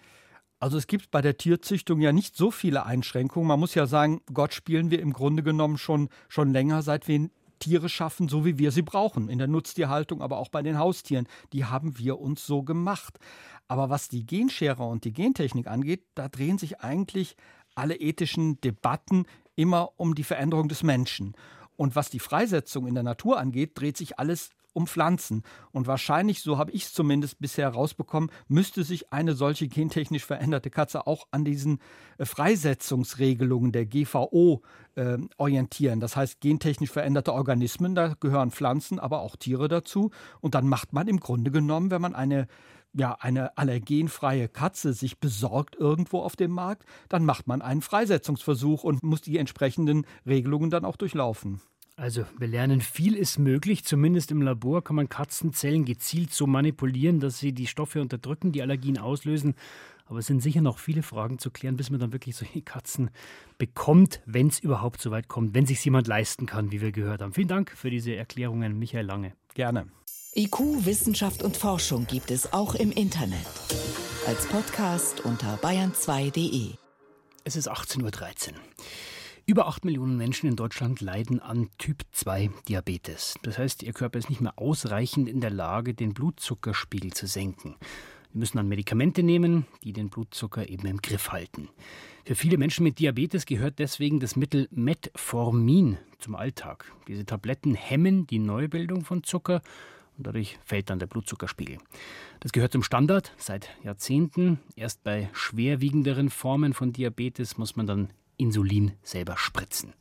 Also 0.58 0.79
es 0.79 0.87
gibt 0.87 1.11
bei 1.11 1.20
der 1.20 1.37
Tierzüchtung 1.37 2.00
ja 2.00 2.12
nicht 2.12 2.37
so 2.37 2.50
viele 2.50 2.87
Einschränkungen. 2.87 3.49
Man 3.49 3.61
muss 3.61 3.75
ja 3.75 3.87
sagen, 3.87 4.23
Gott 4.32 4.55
spielen 4.55 4.91
wir 4.91 5.00
im 5.00 5.12
Grunde 5.12 5.43
genommen 5.43 5.76
schon, 5.76 6.08
schon 6.29 6.53
länger, 6.53 6.82
seit 6.82 7.08
wir 7.08 7.29
Tiere 7.58 7.88
schaffen, 7.88 8.29
so 8.29 8.44
wie 8.44 8.58
wir 8.58 8.70
sie 8.70 8.82
brauchen. 8.82 9.29
In 9.29 9.38
der 9.38 9.49
Nutztierhaltung, 9.49 10.23
aber 10.23 10.38
auch 10.38 10.49
bei 10.49 10.62
den 10.62 10.79
Haustieren. 10.79 11.26
Die 11.53 11.64
haben 11.64 11.99
wir 11.99 12.19
uns 12.19 12.47
so 12.47 12.62
gemacht. 12.62 13.19
Aber 13.69 13.91
was 13.91 14.08
die 14.08 14.25
Genschere 14.25 14.85
und 14.85 15.05
die 15.05 15.12
Gentechnik 15.12 15.67
angeht, 15.67 16.05
da 16.14 16.29
drehen 16.29 16.59
sich 16.59 16.81
eigentlich 16.81 17.37
alle 17.75 17.97
ethischen 17.97 18.61
Debatten 18.61 19.26
immer 19.56 19.91
um 19.97 20.14
die 20.14 20.25
Veränderung 20.25 20.69
des 20.69 20.82
Menschen. 20.82 21.35
Und 21.76 21.96
was 21.96 22.11
die 22.11 22.19
Freisetzung 22.19 22.87
in 22.87 22.94
der 22.94 23.02
Natur 23.02 23.38
angeht, 23.38 23.73
dreht 23.75 23.96
sich 23.96 24.19
alles 24.19 24.50
um 24.76 24.87
Pflanzen. 24.87 25.43
Und 25.73 25.87
wahrscheinlich, 25.87 26.43
so 26.43 26.58
habe 26.58 26.70
ich 26.73 26.84
es 26.84 26.93
zumindest 26.93 27.38
bisher 27.40 27.70
rausbekommen, 27.70 28.31
müsste 28.46 28.84
sich 28.84 29.11
eine 29.11 29.34
solche 29.34 29.69
gentechnisch 29.69 30.26
veränderte 30.26 30.69
Katze 30.69 31.06
auch 31.06 31.26
an 31.31 31.46
diesen 31.46 31.78
äh, 32.19 32.26
Freisetzungsregelungen 32.26 33.73
der 33.73 33.87
GVO 33.87 34.61
äh, 34.94 35.17
orientieren. 35.38 36.00
Das 36.00 36.14
heißt, 36.14 36.43
gentechnisch 36.43 36.90
veränderte 36.90 37.32
Organismen, 37.32 37.94
da 37.94 38.14
gehören 38.20 38.50
Pflanzen, 38.50 39.00
aber 39.00 39.20
auch 39.20 39.37
Tiere 39.37 39.69
dazu. 39.69 40.11
Und 40.43 40.55
dann 40.55 40.69
macht 40.69 40.93
man 40.93 41.08
im 41.08 41.20
Grunde 41.20 41.50
genommen, 41.50 41.90
wenn 41.90 42.02
man 42.02 42.14
eine 42.14 42.46
ja, 42.97 43.17
eine 43.21 43.57
allergenfreie 43.59 44.49
Katze 44.49 44.93
sich 44.93 45.19
besorgt 45.19 45.77
irgendwo 45.77 46.21
auf 46.21 46.37
dem 46.37 46.51
Markt, 46.51 46.85
dann 47.09 47.25
macht 47.25 47.47
man 47.47 47.63
einen 47.63 47.83
Freisetzungsversuch 47.83 48.85
und 48.85 49.03
muss 49.03 49.21
die 49.21 49.39
entsprechenden 49.39 50.07
Regelungen 50.27 50.71
dann 50.71 50.85
auch 50.85 50.97
durchlaufen. 50.97 51.61
Also, 51.99 52.27
wir 52.39 52.49
lernen, 52.49 52.83
viel 52.83 53.15
ist 53.15 53.39
möglich. 53.39 53.85
Zumindest 53.85 54.31
im 54.31 54.43
Labor 54.43 54.85
kann 54.85 54.97
man 54.97 55.09
Katzenzellen 55.09 55.87
gezielt 55.87 56.31
so 56.31 56.47
manipulieren, 56.47 57.21
dass 57.21 57.39
sie 57.39 57.53
die 57.53 57.67
Stoffe 57.67 58.03
unterdrücken, 58.03 58.53
die 58.53 58.61
Allergien 58.61 58.99
auslösen. 58.99 59.55
Aber 60.05 60.19
es 60.19 60.27
sind 60.27 60.43
sicher 60.43 60.61
noch 60.61 60.79
viele 60.79 61.03
Fragen 61.03 61.39
zu 61.39 61.51
klären, 61.51 61.77
bis 61.77 61.91
man 61.91 61.99
dann 61.99 62.13
wirklich 62.13 62.37
solche 62.37 62.61
Katzen 62.61 63.11
bekommt, 63.57 64.21
wenn 64.27 64.49
es 64.49 64.59
überhaupt 64.59 65.01
so 65.01 65.11
weit 65.11 65.29
kommt, 65.29 65.55
wenn 65.55 65.65
sich 65.65 65.83
jemand 65.85 66.07
leisten 66.07 66.45
kann, 66.45 66.71
wie 66.71 66.83
wir 66.83 66.93
gehört 66.93 67.23
haben. 67.23 67.33
Vielen 67.33 67.49
Dank 67.49 67.71
für 67.71 67.91
diese 67.91 68.15
Erklärungen, 68.15 68.79
Michael 68.79 69.07
Lange. 69.07 69.33
Gerne. 69.55 69.87
IQ, 70.38 70.85
Wissenschaft 70.85 71.43
und 71.43 71.56
Forschung 71.56 72.06
gibt 72.06 72.31
es 72.31 72.53
auch 72.53 72.75
im 72.75 72.93
Internet. 72.93 73.47
Als 74.27 74.47
Podcast 74.47 75.25
unter 75.25 75.56
bayern2.de. 75.62 76.75
Es 77.44 77.56
ist 77.56 77.71
18.13 77.71 78.03
Uhr. 78.03 78.55
Über 79.47 79.67
8 79.67 79.87
Millionen 79.87 80.19
Menschen 80.19 80.47
in 80.47 80.55
Deutschland 80.55 81.00
leiden 81.00 81.41
an 81.41 81.71
Typ 81.79 82.03
2 82.12 82.50
Diabetes. 82.69 83.38
Das 83.44 83.56
heißt, 83.56 83.83
ihr 83.83 83.94
Körper 83.94 84.19
ist 84.19 84.29
nicht 84.29 84.43
mehr 84.43 84.59
ausreichend 84.59 85.27
in 85.27 85.41
der 85.41 85.49
Lage, 85.49 85.94
den 85.94 86.12
Blutzuckerspiegel 86.12 87.15
zu 87.15 87.27
senken. 87.27 87.77
Sie 88.31 88.38
müssen 88.38 88.59
dann 88.59 88.69
Medikamente 88.69 89.23
nehmen, 89.23 89.64
die 89.85 89.95
den 89.95 90.11
Blutzucker 90.11 90.69
eben 90.69 90.87
im 90.87 91.00
Griff 91.00 91.33
halten. 91.33 91.71
Für 92.26 92.35
viele 92.35 92.59
Menschen 92.59 92.85
mit 92.85 92.99
Diabetes 92.99 93.47
gehört 93.47 93.78
deswegen 93.78 94.21
das 94.21 94.37
Mittel 94.37 94.69
Metformin 94.71 95.97
zum 96.19 96.35
Alltag. 96.35 96.93
Diese 97.09 97.25
Tabletten 97.25 97.75
hemmen 97.75 98.26
die 98.26 98.38
Neubildung 98.38 99.02
von 99.02 99.23
Zucker 99.23 99.62
und 100.16 100.26
dadurch 100.26 100.58
fällt 100.64 100.90
dann 100.90 100.99
der 100.99 101.06
Blutzuckerspiegel. 101.06 101.78
Das 102.40 102.52
gehört 102.52 102.73
zum 102.73 102.82
Standard 102.82 103.32
seit 103.37 103.70
Jahrzehnten. 103.82 104.61
Erst 104.76 105.02
bei 105.04 105.28
schwerwiegenderen 105.32 106.30
Formen 106.30 106.73
von 106.73 106.92
Diabetes 106.92 107.58
muss 107.58 107.76
man 107.76 107.87
dann 107.87 108.11
Insulin 108.37 108.92
selber 109.02 109.37
spritzen. 109.37 109.92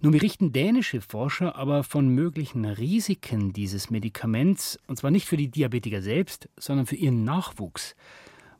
Nun 0.00 0.12
berichten 0.12 0.52
dänische 0.52 1.00
Forscher 1.00 1.56
aber 1.56 1.82
von 1.82 2.08
möglichen 2.08 2.64
Risiken 2.64 3.52
dieses 3.52 3.90
Medikaments, 3.90 4.78
und 4.86 4.96
zwar 4.96 5.10
nicht 5.10 5.26
für 5.26 5.36
die 5.36 5.50
Diabetiker 5.50 6.02
selbst, 6.02 6.48
sondern 6.56 6.86
für 6.86 6.94
ihren 6.94 7.24
Nachwuchs. 7.24 7.96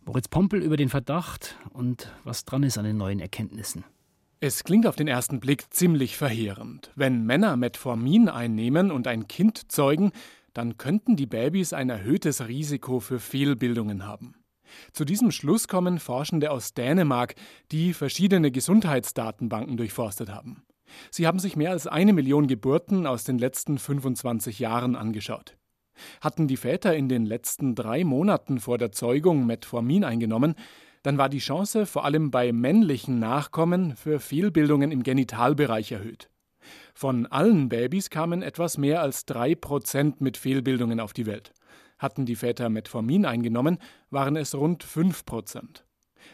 Moritz 0.05 0.27
Pompel 0.27 0.63
über 0.63 0.77
den 0.77 0.89
Verdacht 0.89 1.57
und 1.71 2.13
was 2.25 2.45
dran 2.45 2.65
ist 2.65 2.77
an 2.77 2.85
den 2.85 2.97
neuen 2.97 3.21
Erkenntnissen. 3.21 3.85
Es 4.41 4.65
klingt 4.65 4.87
auf 4.87 4.97
den 4.97 5.07
ersten 5.07 5.39
Blick 5.39 5.73
ziemlich 5.73 6.17
verheerend. 6.17 6.91
Wenn 6.95 7.25
Männer 7.25 7.57
Metformin 7.57 8.29
einnehmen 8.29 8.91
und 8.91 9.07
ein 9.07 9.29
Kind 9.29 9.71
zeugen, 9.71 10.13
dann 10.55 10.77
könnten 10.77 11.17
die 11.17 11.27
Babys 11.27 11.73
ein 11.73 11.91
erhöhtes 11.91 12.47
Risiko 12.49 13.01
für 13.01 13.21
Fehlbildungen 13.21 14.07
haben. 14.07 14.35
Zu 14.93 15.05
diesem 15.05 15.31
Schluss 15.31 15.69
kommen 15.69 15.99
Forschende 15.99 16.51
aus 16.51 16.75
Dänemark, 16.75 17.35
die 17.73 17.95
verschiedene 17.95 18.51
Gesundheitsdatenbanken 18.51 19.77
durchforstet 19.77 20.31
haben. 20.31 20.63
Sie 21.11 21.27
haben 21.27 21.39
sich 21.39 21.57
mehr 21.57 21.71
als 21.71 21.87
eine 21.87 22.13
Million 22.13 22.47
Geburten 22.47 23.07
aus 23.07 23.25
den 23.25 23.39
letzten 23.39 23.79
25 23.79 24.59
Jahren 24.59 24.97
angeschaut. 24.97 25.57
Hatten 26.21 26.47
die 26.47 26.57
Väter 26.57 26.97
in 26.97 27.09
den 27.09 27.27
letzten 27.27 27.75
drei 27.75 28.05
Monaten 28.05 28.61
vor 28.61 28.79
der 28.79 28.93
Zeugung 28.93 29.47
Metformin 29.47 30.05
eingenommen, 30.05 30.55
dann 31.03 31.19
war 31.19 31.29
die 31.29 31.39
Chance 31.39 31.87
vor 31.87 32.05
allem 32.05 32.31
bei 32.31 32.53
männlichen 32.53 33.19
Nachkommen 33.19 33.97
für 33.97 34.21
Fehlbildungen 34.21 34.91
im 34.91 35.03
Genitalbereich 35.03 35.93
erhöht. 35.93 36.29
Von 37.01 37.27
allen 37.27 37.69
Babys 37.69 38.11
kamen 38.11 38.43
etwas 38.43 38.77
mehr 38.77 39.03
als 39.03 39.25
drei 39.25 39.55
Prozent 39.55 40.21
mit 40.21 40.37
Fehlbildungen 40.37 40.99
auf 40.99 41.13
die 41.13 41.27
Welt. 41.27 41.53
Hatten 41.97 42.27
die 42.27 42.35
Väter 42.35 42.71
Metformin 42.71 43.25
eingenommen, 43.25 43.79
waren 44.11 44.35
es 44.35 44.53
rund 44.53 44.83
5 44.83 45.25
Prozent. 45.25 45.87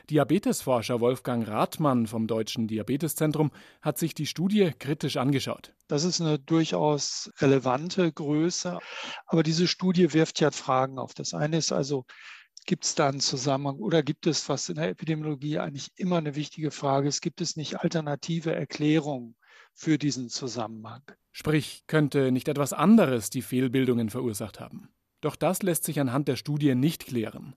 Diabetesforscher 0.08 1.00
Wolfgang 1.00 1.46
Rathmann 1.46 2.06
vom 2.06 2.26
Deutschen 2.26 2.66
Diabeteszentrum 2.66 3.50
hat 3.82 3.98
sich 3.98 4.14
die 4.14 4.24
Studie 4.24 4.72
kritisch 4.78 5.18
angeschaut. 5.18 5.74
Das 5.86 6.04
ist 6.04 6.22
eine 6.22 6.38
durchaus 6.38 7.30
relevante 7.40 8.10
Größe, 8.10 8.78
aber 9.26 9.42
diese 9.42 9.68
Studie 9.68 10.14
wirft 10.14 10.40
ja 10.40 10.50
Fragen 10.50 10.98
auf. 10.98 11.12
Das 11.12 11.34
eine 11.34 11.58
ist 11.58 11.72
also, 11.72 12.06
gibt 12.64 12.86
es 12.86 12.94
da 12.94 13.08
einen 13.08 13.20
Zusammenhang 13.20 13.80
oder 13.80 14.02
gibt 14.02 14.26
es, 14.26 14.48
was 14.48 14.70
in 14.70 14.76
der 14.76 14.88
Epidemiologie 14.88 15.58
eigentlich 15.58 15.90
immer 15.96 16.16
eine 16.16 16.36
wichtige 16.36 16.70
Frage 16.70 17.08
ist, 17.08 17.20
gibt 17.20 17.42
es 17.42 17.54
nicht 17.54 17.80
alternative 17.80 18.54
Erklärungen 18.54 19.36
für 19.74 19.98
diesen 19.98 20.28
Zusammenhang? 20.28 21.02
Sprich, 21.32 21.84
könnte 21.86 22.32
nicht 22.32 22.48
etwas 22.48 22.72
anderes 22.72 23.28
die 23.28 23.42
Fehlbildungen 23.42 24.08
verursacht 24.08 24.60
haben? 24.60 24.88
Doch 25.20 25.36
das 25.36 25.62
lässt 25.62 25.84
sich 25.84 26.00
anhand 26.00 26.28
der 26.28 26.36
Studie 26.36 26.74
nicht 26.74 27.06
klären. 27.06 27.54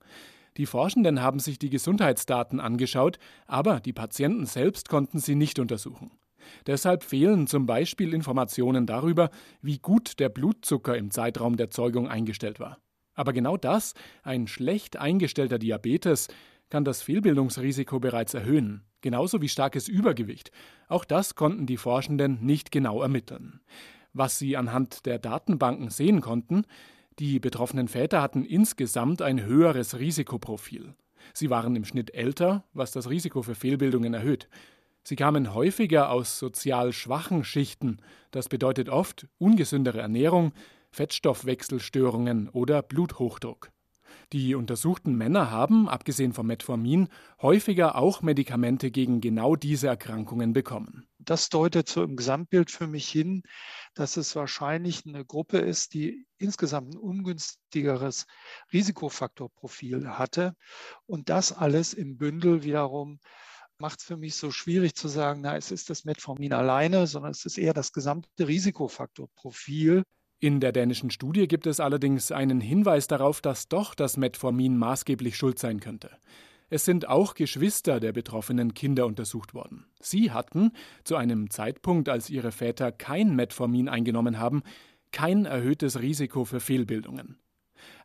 Die 0.57 0.65
Forschenden 0.65 1.21
haben 1.21 1.39
sich 1.39 1.59
die 1.59 1.69
Gesundheitsdaten 1.69 2.59
angeschaut, 2.59 3.19
aber 3.45 3.79
die 3.79 3.93
Patienten 3.93 4.47
selbst 4.47 4.89
konnten 4.89 5.19
sie 5.19 5.35
nicht 5.35 5.59
untersuchen. 5.59 6.11
Deshalb 6.65 7.03
fehlen 7.03 7.45
zum 7.45 7.65
Beispiel 7.65 8.13
Informationen 8.13 8.87
darüber, 8.87 9.29
wie 9.61 9.79
gut 9.79 10.19
der 10.19 10.29
Blutzucker 10.29 10.97
im 10.97 11.11
Zeitraum 11.11 11.57
der 11.57 11.69
Zeugung 11.69 12.07
eingestellt 12.07 12.59
war. 12.59 12.79
Aber 13.13 13.33
genau 13.33 13.57
das, 13.57 13.93
ein 14.23 14.47
schlecht 14.47 14.97
eingestellter 14.97 15.59
Diabetes, 15.59 16.27
kann 16.69 16.85
das 16.85 17.01
Fehlbildungsrisiko 17.01 17.99
bereits 17.99 18.33
erhöhen, 18.33 18.83
genauso 19.01 19.41
wie 19.41 19.49
starkes 19.49 19.87
Übergewicht. 19.87 20.51
Auch 20.87 21.05
das 21.05 21.35
konnten 21.35 21.65
die 21.65 21.77
Forschenden 21.77 22.45
nicht 22.45 22.71
genau 22.71 23.01
ermitteln. 23.01 23.61
Was 24.13 24.39
sie 24.39 24.57
anhand 24.57 25.05
der 25.05 25.19
Datenbanken 25.19 25.89
sehen 25.89 26.21
konnten, 26.21 26.65
die 27.19 27.39
betroffenen 27.39 27.87
Väter 27.87 28.21
hatten 28.21 28.45
insgesamt 28.45 29.21
ein 29.21 29.43
höheres 29.43 29.99
Risikoprofil. 29.99 30.93
Sie 31.33 31.49
waren 31.49 31.75
im 31.75 31.85
Schnitt 31.85 32.13
älter, 32.13 32.63
was 32.73 32.91
das 32.91 33.09
Risiko 33.09 33.41
für 33.41 33.55
Fehlbildungen 33.55 34.13
erhöht. 34.13 34.47
Sie 35.03 35.15
kamen 35.15 35.53
häufiger 35.53 36.11
aus 36.11 36.37
sozial 36.37 36.93
schwachen 36.93 37.43
Schichten, 37.43 37.97
das 38.31 38.49
bedeutet 38.49 38.89
oft 38.89 39.27
ungesündere 39.37 40.01
Ernährung, 40.01 40.51
Fettstoffwechselstörungen 40.91 42.49
oder 42.49 42.81
Bluthochdruck. 42.81 43.71
Die 44.33 44.55
untersuchten 44.55 45.15
Männer 45.15 45.51
haben, 45.51 45.87
abgesehen 45.87 46.33
vom 46.33 46.47
Metformin, 46.47 47.07
häufiger 47.41 47.95
auch 47.95 48.21
Medikamente 48.21 48.91
gegen 48.91 49.21
genau 49.21 49.55
diese 49.55 49.87
Erkrankungen 49.87 50.53
bekommen. 50.53 51.07
Das 51.19 51.49
deutet 51.49 51.89
so 51.89 52.03
im 52.03 52.15
Gesamtbild 52.15 52.71
für 52.71 52.87
mich 52.87 53.09
hin, 53.09 53.43
dass 53.93 54.17
es 54.17 54.35
wahrscheinlich 54.35 55.05
eine 55.05 55.25
Gruppe 55.25 55.57
ist, 55.57 55.93
die 55.93 56.25
insgesamt 56.37 56.93
ein 56.93 56.97
ungünstigeres 56.97 58.25
Risikofaktorprofil 58.71 60.09
hatte. 60.09 60.53
Und 61.05 61.29
das 61.29 61.51
alles 61.51 61.93
im 61.93 62.17
Bündel 62.17 62.63
wiederum 62.63 63.19
macht 63.79 63.99
es 63.99 64.05
für 64.05 64.17
mich 64.17 64.35
so 64.35 64.51
schwierig 64.51 64.95
zu 64.95 65.07
sagen, 65.07 65.41
na, 65.41 65.55
es 65.55 65.71
ist 65.71 65.89
das 65.89 66.05
Metformin 66.05 66.53
alleine, 66.53 67.07
sondern 67.07 67.31
es 67.31 67.45
ist 67.45 67.57
eher 67.57 67.73
das 67.73 67.91
gesamte 67.91 68.47
Risikofaktorprofil. 68.47 70.03
In 70.39 70.59
der 70.59 70.71
dänischen 70.71 71.09
Studie 71.09 71.47
gibt 71.47 71.65
es 71.65 71.79
allerdings 71.79 72.31
einen 72.31 72.61
Hinweis 72.61 73.07
darauf, 73.07 73.41
dass 73.41 73.69
doch 73.69 73.95
das 73.95 74.17
Metformin 74.17 74.77
maßgeblich 74.77 75.35
schuld 75.35 75.57
sein 75.57 75.79
könnte. 75.79 76.11
Es 76.69 76.85
sind 76.85 77.07
auch 77.07 77.33
Geschwister 77.33 77.99
der 77.99 78.11
betroffenen 78.11 78.75
Kinder 78.75 79.07
untersucht 79.07 79.55
worden. 79.55 79.85
Sie 79.99 80.31
hatten, 80.31 80.73
zu 81.03 81.15
einem 81.15 81.49
Zeitpunkt, 81.49 82.07
als 82.07 82.29
ihre 82.29 82.51
Väter 82.51 82.91
kein 82.91 83.35
Metformin 83.35 83.89
eingenommen 83.89 84.37
haben, 84.37 84.61
kein 85.11 85.45
erhöhtes 85.45 86.01
Risiko 86.01 86.45
für 86.45 86.59
Fehlbildungen. 86.59 87.39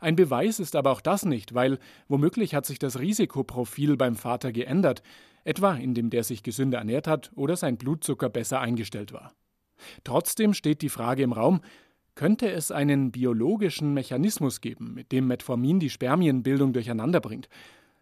Ein 0.00 0.16
Beweis 0.16 0.58
ist 0.58 0.74
aber 0.74 0.92
auch 0.92 1.00
das 1.02 1.26
nicht, 1.26 1.52
weil 1.52 1.78
womöglich 2.08 2.54
hat 2.54 2.64
sich 2.64 2.78
das 2.78 2.98
Risikoprofil 2.98 3.96
beim 3.98 4.16
Vater 4.16 4.52
geändert, 4.52 5.02
etwa 5.44 5.74
indem 5.74 6.08
der 6.08 6.24
sich 6.24 6.42
gesünder 6.42 6.78
ernährt 6.78 7.08
hat 7.08 7.30
oder 7.34 7.56
sein 7.56 7.76
Blutzucker 7.76 8.30
besser 8.30 8.60
eingestellt 8.60 9.12
war. 9.12 9.34
Trotzdem 10.04 10.54
steht 10.54 10.80
die 10.80 10.88
Frage 10.88 11.24
im 11.24 11.32
Raum, 11.32 11.60
könnte 12.14 12.50
es 12.50 12.70
einen 12.70 13.10
biologischen 13.10 13.94
Mechanismus 13.94 14.60
geben, 14.60 14.94
mit 14.94 15.12
dem 15.12 15.26
Metformin 15.26 15.80
die 15.80 15.90
Spermienbildung 15.90 16.72
durcheinanderbringt, 16.72 17.48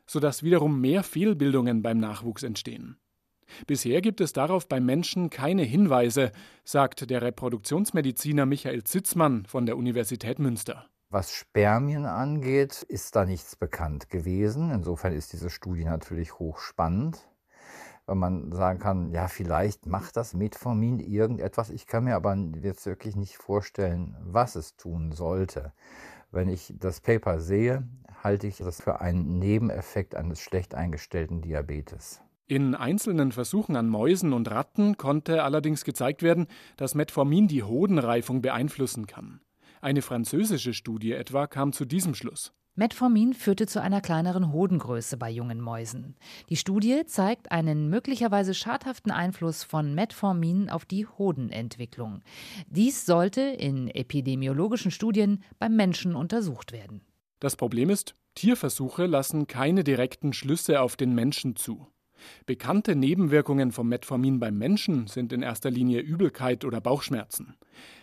sodass 0.06 0.42
wiederum 0.42 0.80
mehr 0.80 1.02
Fehlbildungen 1.02 1.82
beim 1.82 1.98
Nachwuchs 1.98 2.42
entstehen? 2.42 2.96
Bisher 3.66 4.00
gibt 4.00 4.20
es 4.20 4.32
darauf 4.32 4.68
beim 4.68 4.86
Menschen 4.86 5.30
keine 5.30 5.62
Hinweise, 5.62 6.32
sagt 6.64 7.10
der 7.10 7.22
Reproduktionsmediziner 7.22 8.46
Michael 8.46 8.84
Zitzmann 8.84 9.44
von 9.46 9.66
der 9.66 9.76
Universität 9.76 10.38
Münster. 10.38 10.86
Was 11.08 11.32
Spermien 11.32 12.06
angeht, 12.06 12.82
ist 12.82 13.16
da 13.16 13.24
nichts 13.24 13.56
bekannt 13.56 14.10
gewesen. 14.10 14.70
Insofern 14.70 15.12
ist 15.12 15.32
diese 15.32 15.50
Studie 15.50 15.84
natürlich 15.84 16.38
hochspannend 16.38 17.26
weil 18.10 18.16
man 18.16 18.50
sagen 18.50 18.80
kann, 18.80 19.12
ja, 19.12 19.28
vielleicht 19.28 19.86
macht 19.86 20.16
das 20.16 20.34
Metformin 20.34 20.98
irgendetwas. 20.98 21.70
Ich 21.70 21.86
kann 21.86 22.02
mir 22.02 22.16
aber 22.16 22.36
jetzt 22.60 22.84
wirklich 22.84 23.14
nicht 23.14 23.36
vorstellen, 23.36 24.16
was 24.24 24.56
es 24.56 24.74
tun 24.74 25.12
sollte. 25.12 25.72
Wenn 26.32 26.48
ich 26.48 26.74
das 26.76 27.00
Paper 27.00 27.38
sehe, 27.38 27.86
halte 28.20 28.48
ich 28.48 28.56
das 28.56 28.82
für 28.82 29.00
einen 29.00 29.38
Nebeneffekt 29.38 30.16
eines 30.16 30.40
schlecht 30.40 30.74
eingestellten 30.74 31.40
Diabetes. 31.40 32.20
In 32.48 32.74
einzelnen 32.74 33.30
Versuchen 33.30 33.76
an 33.76 33.88
Mäusen 33.88 34.32
und 34.32 34.50
Ratten 34.50 34.96
konnte 34.96 35.44
allerdings 35.44 35.84
gezeigt 35.84 36.24
werden, 36.24 36.48
dass 36.76 36.96
Metformin 36.96 37.46
die 37.46 37.62
Hodenreifung 37.62 38.42
beeinflussen 38.42 39.06
kann. 39.06 39.40
Eine 39.80 40.02
französische 40.02 40.74
Studie 40.74 41.12
etwa 41.12 41.46
kam 41.46 41.72
zu 41.72 41.84
diesem 41.84 42.16
Schluss. 42.16 42.52
Metformin 42.76 43.34
führte 43.34 43.66
zu 43.66 43.82
einer 43.82 44.00
kleineren 44.00 44.52
Hodengröße 44.52 45.16
bei 45.16 45.30
jungen 45.30 45.60
Mäusen. 45.60 46.16
Die 46.48 46.56
Studie 46.56 47.04
zeigt 47.04 47.50
einen 47.50 47.90
möglicherweise 47.90 48.54
schadhaften 48.54 49.10
Einfluss 49.10 49.64
von 49.64 49.94
Metformin 49.94 50.70
auf 50.70 50.84
die 50.84 51.06
Hodenentwicklung. 51.06 52.22
Dies 52.68 53.04
sollte 53.06 53.40
in 53.40 53.88
epidemiologischen 53.88 54.90
Studien 54.90 55.42
beim 55.58 55.74
Menschen 55.74 56.14
untersucht 56.14 56.72
werden. 56.72 57.00
Das 57.40 57.56
Problem 57.56 57.90
ist, 57.90 58.14
Tierversuche 58.34 59.06
lassen 59.06 59.46
keine 59.46 59.82
direkten 59.82 60.32
Schlüsse 60.32 60.80
auf 60.80 60.96
den 60.96 61.14
Menschen 61.14 61.56
zu. 61.56 61.88
Bekannte 62.46 62.94
Nebenwirkungen 62.94 63.72
vom 63.72 63.88
Metformin 63.88 64.40
beim 64.40 64.56
Menschen 64.56 65.06
sind 65.06 65.32
in 65.32 65.42
erster 65.42 65.70
Linie 65.70 66.00
Übelkeit 66.00 66.64
oder 66.64 66.80
Bauchschmerzen. 66.80 67.56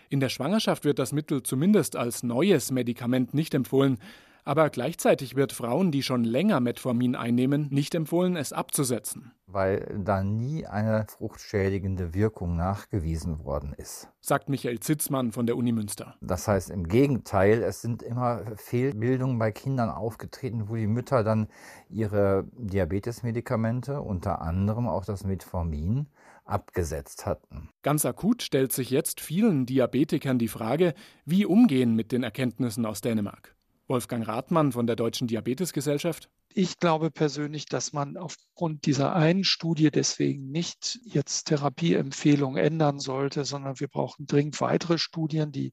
In 0.09 0.19
der 0.19 0.29
Schwangerschaft 0.29 0.86
wird 0.86 1.00
das 1.00 1.12
Mittel 1.12 1.43
zumindest 1.43 1.95
als 1.95 2.24
neues 2.24 2.71
Medikament 2.71 3.33
nicht 3.33 3.53
empfohlen, 3.53 4.00
aber 4.48 4.70
gleichzeitig 4.70 5.36
wird 5.36 5.51
Frauen, 5.51 5.92
die 5.92 6.04
schon 6.04 6.24
länger 6.24 6.62
Metformin 6.62 7.18
einnehmen, 7.18 7.68
nicht 7.70 7.94
empfohlen, 7.94 8.38
es 8.38 8.54
abzusetzen. 8.54 9.34
Weil 9.46 10.00
da 10.04 10.24
nie 10.24 10.66
eine 10.66 11.06
fruchtschädigende 11.10 12.13
Wirkung 12.13 12.56
nachgewiesen 12.56 13.44
worden 13.44 13.74
ist. 13.77 14.10
Sagt 14.22 14.48
Michael 14.48 14.80
Zitzmann 14.80 15.34
von 15.34 15.48
der 15.48 15.58
Uni 15.58 15.74
Münster. 15.74 16.16
Das 16.22 16.48
heißt 16.48 16.70
im 16.70 16.88
Gegenteil, 16.88 17.62
es 17.62 17.82
sind 17.82 18.01
immer 18.01 18.44
Fehlbildungen 18.56 19.38
bei 19.38 19.51
Kindern 19.51 19.89
aufgetreten, 19.89 20.70
wo 20.70 20.75
die 20.75 20.88
Mütter 20.88 21.25
dann 21.25 21.50
ihre 21.89 22.46
Diabetesmedikamente, 22.58 24.01
unter 24.01 24.42
anderem 24.42 24.88
auch 24.88 25.04
das 25.04 25.25
Metformin, 25.25 26.08
abgesetzt 26.46 27.25
hatten. 27.25 27.70
Ganz 27.84 28.06
akut 28.06 28.42
stellt 28.42 28.72
sich 28.72 28.92
jetzt 28.92 29.20
vielen 29.20 29.66
Diabetikern 29.66 30.39
die 30.39 30.48
Frage, 30.48 30.94
wie 31.25 31.46
umgehen 31.46 31.96
mit 31.96 32.13
den 32.13 32.24
Erkenntnissen 32.24 32.86
aus 32.86 33.01
Dänemark. 33.01 33.57
Wolfgang 33.88 34.27
Rathmann 34.27 34.72
von 34.72 34.88
der 34.88 34.96
Deutschen 34.96 35.27
Diabetesgesellschaft. 35.27 36.29
Ich 36.53 36.79
glaube 36.79 37.12
persönlich, 37.12 37.65
dass 37.67 37.94
man 37.94 38.17
aufgrund 38.17 38.86
dieser 38.86 39.15
einen 39.15 39.44
Studie 39.44 39.91
deswegen 39.91 40.50
nicht 40.50 41.00
jetzt 41.03 41.46
Therapieempfehlungen 41.46 42.58
ändern 42.63 43.00
sollte, 43.00 43.46
sondern 43.46 43.79
wir 43.79 43.88
brauchen 43.88 44.25
dringend 44.25 44.60
weitere 44.60 44.98
Studien, 44.98 45.51
die 45.51 45.72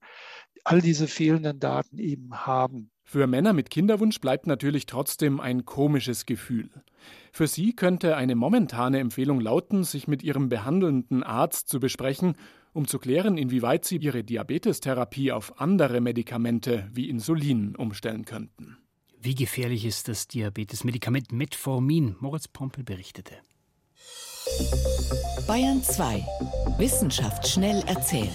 all 0.64 0.80
diese 0.80 1.08
fehlenden 1.08 1.58
Daten 1.58 1.98
eben 1.98 2.34
haben. 2.46 2.90
Für 3.02 3.26
Männer 3.26 3.52
mit 3.52 3.70
Kinderwunsch 3.70 4.20
bleibt 4.20 4.46
natürlich 4.46 4.86
trotzdem 4.86 5.40
ein 5.40 5.64
komisches 5.64 6.24
Gefühl. 6.26 6.70
Für 7.32 7.46
sie 7.46 7.74
könnte 7.74 8.16
eine 8.16 8.34
momentane 8.34 8.98
Empfehlung 8.98 9.40
lauten, 9.40 9.84
sich 9.84 10.08
mit 10.08 10.22
ihrem 10.22 10.48
behandelnden 10.48 11.22
Arzt 11.22 11.68
zu 11.68 11.80
besprechen 11.80 12.34
um 12.74 12.86
zu 12.86 12.98
klären, 12.98 13.38
inwieweit 13.38 13.86
sie 13.86 13.96
ihre 13.96 14.24
Diabetestherapie 14.24 15.32
auf 15.32 15.60
andere 15.60 16.00
Medikamente 16.00 16.90
wie 16.92 17.08
Insulin 17.08 17.74
umstellen 17.76 18.24
könnten. 18.26 18.76
Wie 19.18 19.34
gefährlich 19.34 19.86
ist 19.86 20.08
das 20.08 20.28
Diabetesmedikament 20.28 21.32
Metformin? 21.32 22.16
Moritz 22.20 22.48
Pompel 22.48 22.84
berichtete. 22.84 23.36
Bayern 25.46 25.82
2. 25.82 26.26
Wissenschaft 26.76 27.48
schnell 27.48 27.82
erzählt. 27.86 28.34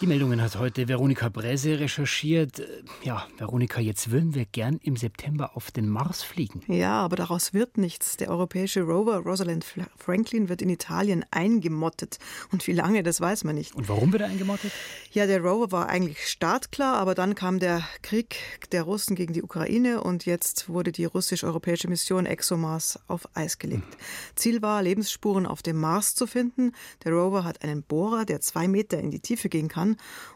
Die 0.00 0.06
Meldungen 0.06 0.40
hat 0.40 0.56
heute 0.60 0.86
Veronika 0.86 1.28
Brese 1.28 1.80
recherchiert. 1.80 2.62
Ja, 3.02 3.26
Veronika, 3.36 3.80
jetzt 3.80 4.12
würden 4.12 4.32
wir 4.32 4.44
gern 4.44 4.78
im 4.80 4.96
September 4.96 5.56
auf 5.56 5.72
den 5.72 5.88
Mars 5.88 6.22
fliegen. 6.22 6.62
Ja, 6.68 7.00
aber 7.00 7.16
daraus 7.16 7.52
wird 7.52 7.78
nichts. 7.78 8.16
Der 8.16 8.30
europäische 8.30 8.82
Rover 8.82 9.16
Rosalind 9.16 9.66
Franklin 9.96 10.48
wird 10.48 10.62
in 10.62 10.68
Italien 10.68 11.24
eingemottet. 11.32 12.18
Und 12.52 12.64
wie 12.68 12.74
lange, 12.74 13.02
das 13.02 13.20
weiß 13.20 13.42
man 13.42 13.56
nicht. 13.56 13.74
Und 13.74 13.88
warum 13.88 14.12
wird 14.12 14.22
er 14.22 14.28
eingemottet? 14.28 14.70
Ja, 15.10 15.26
der 15.26 15.42
Rover 15.42 15.72
war 15.72 15.88
eigentlich 15.88 16.28
startklar, 16.28 16.96
aber 16.96 17.16
dann 17.16 17.34
kam 17.34 17.58
der 17.58 17.82
Krieg 18.02 18.36
der 18.70 18.84
Russen 18.84 19.16
gegen 19.16 19.32
die 19.32 19.42
Ukraine 19.42 20.00
und 20.00 20.26
jetzt 20.26 20.68
wurde 20.68 20.92
die 20.92 21.06
russisch-europäische 21.06 21.88
Mission 21.88 22.24
ExoMars 22.24 23.00
auf 23.08 23.28
Eis 23.34 23.58
gelegt. 23.58 23.82
Hm. 23.82 24.00
Ziel 24.36 24.62
war, 24.62 24.80
Lebensspuren 24.80 25.44
auf 25.44 25.60
dem 25.62 25.80
Mars 25.80 26.14
zu 26.14 26.28
finden. 26.28 26.70
Der 27.02 27.10
Rover 27.14 27.42
hat 27.42 27.64
einen 27.64 27.82
Bohrer, 27.82 28.24
der 28.24 28.40
zwei 28.40 28.68
Meter 28.68 29.00
in 29.00 29.10
die 29.10 29.18
Tiefe 29.18 29.48
gehen 29.48 29.66
kann. 29.66 29.87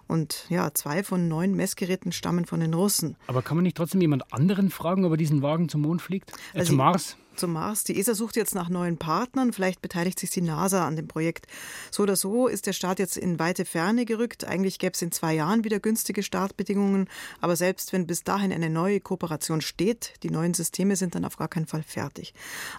Und 0.07 0.47
ja, 0.49 0.73
zwei 0.75 1.03
von 1.03 1.29
neun 1.29 1.55
Messgeräten 1.55 2.13
stammen 2.13 2.45
von 2.45 2.61
den 2.61 2.75
Russen. 2.75 3.17
Aber 3.27 3.43
kann 3.43 3.57
man 3.57 3.65
nicht 3.65 3.77
trotzdem 3.77 4.01
jemand 4.01 4.33
anderen 4.33 4.71
fragen, 4.71 5.05
ob 5.05 5.13
er 5.13 5.17
diesen 5.17 5.43
Wagen 5.43 5.69
zum 5.69 5.83
Mond 5.83 6.03
fliegt? 6.03 6.33
Äh, 6.55 6.61
also 6.61 6.71
zum 6.71 6.77
Mars? 6.77 7.17
Zum 7.37 7.53
Mars. 7.53 7.85
Die 7.85 7.99
ESA 7.99 8.15
sucht 8.15 8.37
jetzt 8.37 8.55
nach 8.55 8.69
neuen 8.69 8.99
Partnern. 8.99 9.53
Vielleicht 9.53 9.83
beteiligt 9.83 10.19
sich 10.19 10.31
die 10.31 10.41
NASA 10.41 10.87
an 10.87 10.97
dem 10.97 11.09
Projekt. 11.09 11.47
So 11.91 12.03
oder 12.03 12.17
so 12.17 12.49
ist 12.49 12.67
der 12.67 12.73
Start 12.73 12.99
jetzt 12.99 13.17
in 13.17 13.39
weite 13.39 13.65
Ferne 13.65 14.05
gerückt. 14.05 14.45
Eigentlich 14.45 14.79
gäbe 14.79 14.93
es 14.95 15.03
in 15.03 15.13
zwei 15.13 15.35
Jahren 15.35 15.65
wieder 15.65 15.81
günstige 15.81 16.23
Startbedingungen. 16.23 17.09
Aber 17.41 17.57
selbst 17.57 17.93
wenn 17.93 18.07
bis 18.07 18.25
dahin 18.25 18.53
eine 18.53 18.71
neue 18.71 19.01
Kooperation 19.01 19.61
steht, 19.61 20.15
die 20.23 20.31
neuen 20.31 20.55
Systeme 20.55 20.97
sind 20.97 21.15
dann 21.15 21.25
auf 21.25 21.37
gar 21.37 21.49
keinen 21.49 21.67
Fall 21.67 21.83
fertig. 21.83 22.35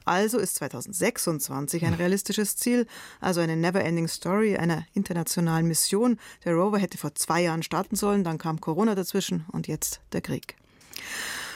Also 0.06 0.38
ist 0.38 0.56
2026 0.56 1.86
ein 1.86 1.94
realistisches 1.94 2.56
Ziel, 2.56 2.88
also 3.22 3.42
eine 3.42 3.58
Never-Ending 3.58 4.08
Story 4.08 4.58
einer 4.58 4.86
internationalen 4.94 5.68
Mission. 5.68 6.20
Der 6.46 6.54
Rover 6.54 6.78
hätte 6.78 6.98
vor 6.98 7.16
zwei 7.16 7.42
Jahren 7.42 7.64
starten 7.64 7.96
sollen, 7.96 8.24
dann 8.24 8.38
kam 8.38 8.62
Corona 8.62 8.96
dazwischen 8.96 9.46
und 9.52 9.68
jetzt 9.68 10.02
der 10.12 10.22
Krieg. 10.22 10.56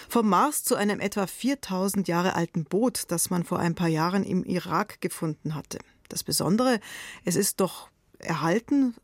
Vom 0.10 0.30
Mars 0.30 0.64
zu 0.64 0.76
einem 0.76 1.00
etwa 1.00 1.28
4000 1.28 2.08
Jahre 2.08 2.36
alten 2.36 2.64
Boot, 2.64 3.04
das 3.10 3.30
man 3.30 3.44
vor 3.44 3.60
ein 3.60 3.76
paar 3.76 3.90
Jahren 3.90 4.24
im 4.24 4.44
Irak 4.46 5.02
gefunden 5.02 5.54
hatte. 5.54 5.80
Das 6.08 6.24
Besondere, 6.24 6.80
es 7.26 7.36
ist 7.36 7.60
doch 7.60 7.90
erhalten, 8.20 8.96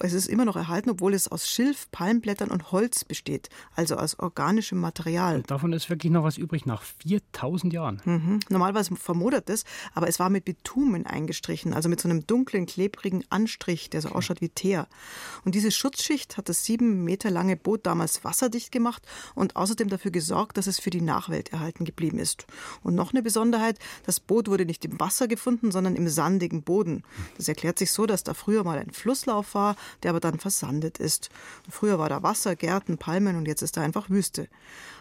es 0.00 0.12
ist 0.12 0.28
immer 0.28 0.44
noch 0.44 0.56
erhalten, 0.56 0.90
obwohl 0.90 1.14
es 1.14 1.28
aus 1.28 1.48
Schilf, 1.48 1.88
Palmblättern 1.92 2.50
und 2.50 2.72
Holz 2.72 3.04
besteht, 3.04 3.48
also 3.76 3.96
aus 3.96 4.18
organischem 4.18 4.78
Material. 4.78 5.36
Und 5.36 5.50
davon 5.50 5.72
ist 5.72 5.88
wirklich 5.88 6.12
noch 6.12 6.24
was 6.24 6.36
übrig 6.36 6.66
nach 6.66 6.82
4000 6.82 7.72
Jahren. 7.72 8.02
Mhm. 8.04 8.40
Normalerweise 8.48 8.96
vermodert 8.96 9.48
es, 9.50 9.64
aber 9.94 10.08
es 10.08 10.18
war 10.18 10.30
mit 10.30 10.44
Bitumen 10.44 11.06
eingestrichen, 11.06 11.74
also 11.74 11.88
mit 11.88 12.00
so 12.00 12.08
einem 12.08 12.26
dunklen, 12.26 12.66
klebrigen 12.66 13.24
Anstrich, 13.30 13.88
der 13.88 14.02
so 14.02 14.08
okay. 14.08 14.18
ausschaut 14.18 14.40
wie 14.40 14.48
Teer. 14.48 14.88
Und 15.44 15.54
diese 15.54 15.70
Schutzschicht 15.70 16.36
hat 16.36 16.48
das 16.48 16.64
sieben 16.64 17.04
Meter 17.04 17.30
lange 17.30 17.56
Boot 17.56 17.86
damals 17.86 18.24
wasserdicht 18.24 18.72
gemacht 18.72 19.06
und 19.34 19.54
außerdem 19.54 19.88
dafür 19.88 20.10
gesorgt, 20.10 20.56
dass 20.56 20.66
es 20.66 20.80
für 20.80 20.90
die 20.90 21.00
Nachwelt 21.00 21.52
erhalten 21.52 21.84
geblieben 21.84 22.18
ist. 22.18 22.46
Und 22.82 22.96
noch 22.96 23.12
eine 23.12 23.22
Besonderheit, 23.22 23.78
das 24.06 24.18
Boot 24.18 24.48
wurde 24.48 24.66
nicht 24.66 24.84
im 24.84 24.98
Wasser 24.98 25.28
gefunden, 25.28 25.70
sondern 25.70 25.94
im 25.94 26.08
sandigen 26.08 26.62
Boden. 26.62 27.04
Das 27.36 27.46
erklärt 27.46 27.78
sich 27.78 27.92
so, 27.92 28.06
dass 28.06 28.24
da 28.24 28.34
früher 28.34 28.64
mal 28.64 28.78
ein 28.78 28.90
Flusslauf 28.90 29.51
war, 29.54 29.76
der 30.02 30.10
aber 30.10 30.20
dann 30.20 30.38
versandet 30.38 30.98
ist. 30.98 31.30
Früher 31.68 31.98
war 31.98 32.08
da 32.08 32.22
Wasser, 32.22 32.56
Gärten, 32.56 32.98
Palmen 32.98 33.36
und 33.36 33.46
jetzt 33.46 33.62
ist 33.62 33.76
da 33.76 33.82
einfach 33.82 34.10
Wüste. 34.10 34.48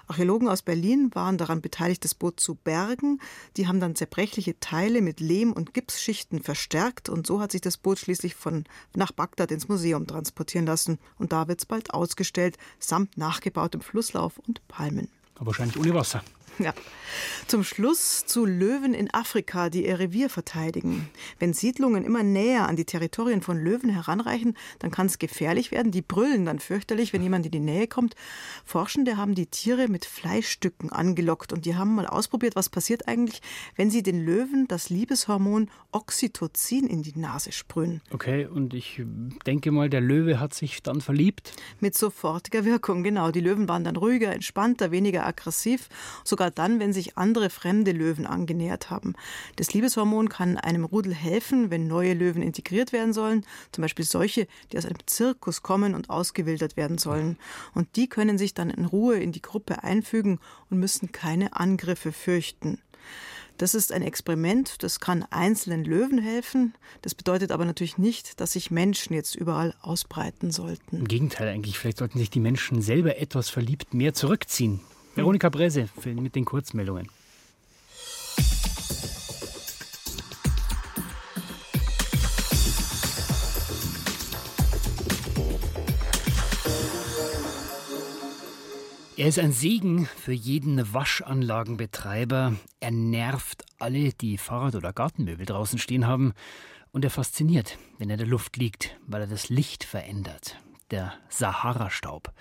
Archäologen 0.08 0.50
aus 0.50 0.62
Berlin 0.62 1.10
waren 1.14 1.38
daran 1.38 1.62
beteiligt, 1.62 2.04
das 2.04 2.16
Boot 2.16 2.40
zu 2.40 2.56
bergen. 2.56 3.20
Die 3.56 3.68
haben 3.68 3.80
dann 3.80 3.96
zerbrechliche 3.96 4.60
Teile 4.60 5.02
mit 5.02 5.20
Lehm- 5.20 5.54
und 5.54 5.74
Gipsschichten 5.74 6.42
verstärkt 6.42 7.08
und 7.08 7.26
so 7.26 7.40
hat 7.40 7.52
sich 7.52 7.62
das 7.62 7.78
Boot 7.78 8.00
schließlich 8.00 8.36
von 8.36 8.66
nach 8.96 9.12
Bagdad 9.12 9.52
ins 9.52 9.70
Museum 9.70 10.08
transportieren 10.08 10.66
lassen. 10.66 11.00
Und 11.18 11.32
da 11.32 11.48
wird 11.48 11.60
es 11.60 11.66
bald 11.66 11.94
ausgestellt, 11.94 12.58
samt 12.80 13.18
nachgebautem 13.18 13.82
Flusslauf 13.82 14.38
und 14.40 14.68
Palmen. 14.68 15.10
Aber 15.36 15.48
wahrscheinlich 15.48 15.80
ohne 15.80 15.94
Wasser. 15.94 16.24
Ja. 16.72 16.74
Zum 17.48 17.64
Schluss 17.64 18.26
zu 18.26 18.46
Löwen 18.46 18.94
in 18.94 19.14
Afrika, 19.14 19.70
die 19.70 19.86
ihr 19.86 20.00
Revier 20.00 20.30
verteidigen. 20.30 21.10
Wenn 21.40 21.54
Siedlungen 21.54 22.06
immer 22.06 22.24
näher 22.24 22.70
an 22.70 22.76
die 22.76 22.86
Territorien 22.86 23.42
von 23.42 23.58
Löwen 23.58 23.90
heranreichen, 23.90 24.56
dann 24.80 24.92
kann 24.92 25.08
es 25.08 25.20
gefährlich 25.20 25.72
werden. 25.72 25.92
Die 25.92 26.02
brüllen 26.02 26.46
dann 26.46 26.60
fürchterlich, 26.60 27.12
wenn 27.12 27.22
jemand 27.22 27.46
in 27.46 27.52
die 27.52 27.60
Nähe 27.60 27.88
kommt. 27.88 28.16
Forschende 28.64 29.18
haben 29.18 29.36
die 29.36 29.48
Tiere 29.48 29.88
mit 29.88 30.06
Fleischstücken 30.06 30.92
angelockt 30.92 31.52
und 31.52 31.66
die 31.66 31.76
haben 31.76 31.96
mal 31.96 32.08
ausprobiert, 32.08 32.56
was 32.56 32.70
passiert 32.70 33.08
eigentlich, 33.08 33.42
wenn 33.76 33.92
sie 33.92 34.04
den 34.04 34.24
Löwen 34.24 34.68
das 34.68 34.90
Liebeshormon 34.90 35.70
Oxytocin 35.92 36.88
in 36.88 37.04
die 37.04 37.18
Nase 37.18 37.52
sprühen. 37.52 38.02
Okay, 38.12 38.46
und 38.46 38.74
ich 38.74 39.02
denke 39.46 39.72
mal, 39.72 39.90
der 39.90 40.02
Löwe 40.02 40.40
hat 40.40 40.54
sich 40.54 40.82
dann 40.84 41.02
verliebt. 41.02 41.54
Mit 41.80 41.98
sofortiger 41.98 42.64
Wirkung, 42.66 43.04
genau. 43.04 43.32
Die 43.32 43.42
Löwen 43.42 43.68
waren 43.68 43.84
dann 43.84 43.96
ruhiger, 43.96 44.32
entspannter, 44.34 44.92
weniger 44.92 45.26
aggressiv. 45.26 45.90
Sogar 46.24 46.51
dann, 46.52 46.80
wenn 46.80 46.94
sich 46.94 47.18
andere 47.18 47.50
fremde 47.50 47.92
Löwen 47.92 48.26
angenähert 48.26 48.90
haben. 48.90 49.16
Das 49.56 49.74
Liebeshormon 49.74 50.30
kann 50.30 50.58
einem 50.58 50.86
Rudel 50.86 51.14
helfen, 51.14 51.72
wenn 51.72 51.88
neue 51.88 52.14
Löwen 52.14 52.42
integriert 52.42 52.94
werden 52.94 53.14
sollen, 53.14 53.46
zum 53.72 53.82
Beispiel 53.82 54.06
solche, 54.06 54.48
die 54.72 54.78
aus 54.78 54.86
einem 54.86 55.00
Zirkus 55.06 55.62
kommen 55.62 55.96
und 55.96 56.10
ausgewildert 56.10 56.78
werden 56.78 56.98
sollen. 56.98 57.38
Und 57.74 57.96
die 57.96 58.08
können 58.08 58.38
sich 58.38 58.54
dann 58.54 58.70
in 58.70 58.86
Ruhe 58.86 59.18
in 59.18 59.32
die 59.32 59.42
Gruppe 59.42 59.84
einfügen 59.84 60.40
und 60.70 60.80
müssen 60.80 61.12
keine 61.12 61.54
Angriffe 61.54 62.12
fürchten. 62.12 62.80
Das 63.62 63.76
ist 63.76 63.92
ein 63.92 64.02
Experiment, 64.02 64.82
das 64.82 65.00
kann 65.00 65.24
einzelnen 65.30 65.86
Löwen 65.86 66.18
helfen. 66.18 66.74
Das 67.04 67.14
bedeutet 67.14 67.52
aber 67.52 67.64
natürlich 67.64 68.00
nicht, 68.00 68.42
dass 68.42 68.54
sich 68.54 68.72
Menschen 68.72 69.14
jetzt 69.14 69.36
überall 69.36 69.76
ausbreiten 69.82 70.50
sollten. 70.50 70.98
Im 70.98 71.08
Gegenteil 71.08 71.48
eigentlich, 71.48 71.78
vielleicht 71.78 72.00
sollten 72.00 72.18
sich 72.18 72.32
die 72.32 72.40
Menschen 72.40 72.82
selber 72.82 73.20
etwas 73.20 73.50
verliebt 73.50 73.94
mehr 73.94 74.16
zurückziehen. 74.16 74.80
Veronika 75.14 75.50
Brese 75.50 75.90
mit 76.06 76.36
den 76.36 76.46
Kurzmeldungen. 76.46 77.08
Er 89.18 89.28
ist 89.28 89.38
ein 89.38 89.52
Segen 89.52 90.06
für 90.06 90.32
jeden 90.32 90.94
Waschanlagenbetreiber. 90.94 92.56
Er 92.80 92.92
nervt 92.92 93.66
alle, 93.78 94.14
die 94.14 94.38
Fahrrad- 94.38 94.76
oder 94.76 94.94
Gartenmöbel 94.94 95.46
draußen 95.46 95.78
stehen 95.78 96.08
haben. 96.08 96.34
Und 96.92 97.04
er 97.04 97.12
fasziniert, 97.12 97.78
wenn 98.00 98.10
er 98.10 98.16
in 98.16 98.20
der 98.20 98.28
Luft 98.28 98.58
liegt, 98.58 98.98
weil 99.06 99.22
er 99.22 99.28
das 99.28 99.50
Licht 99.50 99.84
verändert 99.84 100.58
der 100.92 101.14
Sahara-Staub. 101.30 102.32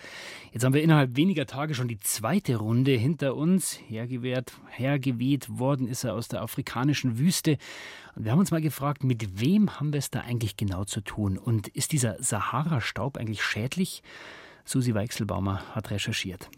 Jetzt 0.52 0.64
haben 0.64 0.74
wir 0.74 0.82
innerhalb 0.82 1.16
weniger 1.16 1.46
Tage 1.46 1.74
schon 1.74 1.88
die 1.88 1.98
zweite 1.98 2.56
Runde 2.56 2.92
hinter 2.92 3.36
uns. 3.36 3.78
Hergeweht, 3.88 4.52
hergeweht 4.68 5.58
worden 5.58 5.86
ist 5.86 6.04
er 6.04 6.14
aus 6.14 6.28
der 6.28 6.42
afrikanischen 6.42 7.18
Wüste. 7.18 7.56
Und 8.16 8.24
wir 8.24 8.32
haben 8.32 8.40
uns 8.40 8.50
mal 8.50 8.60
gefragt, 8.60 9.04
mit 9.04 9.40
wem 9.40 9.78
haben 9.78 9.92
wir 9.92 9.98
es 9.98 10.10
da 10.10 10.20
eigentlich 10.20 10.56
genau 10.56 10.84
zu 10.84 11.00
tun? 11.00 11.38
Und 11.38 11.68
ist 11.68 11.92
dieser 11.92 12.22
Sahara-Staub 12.22 13.16
eigentlich 13.16 13.42
schädlich? 13.42 14.02
Susi 14.64 14.94
Weichselbaumer 14.94 15.62
hat 15.74 15.90
recherchiert. 15.90 16.50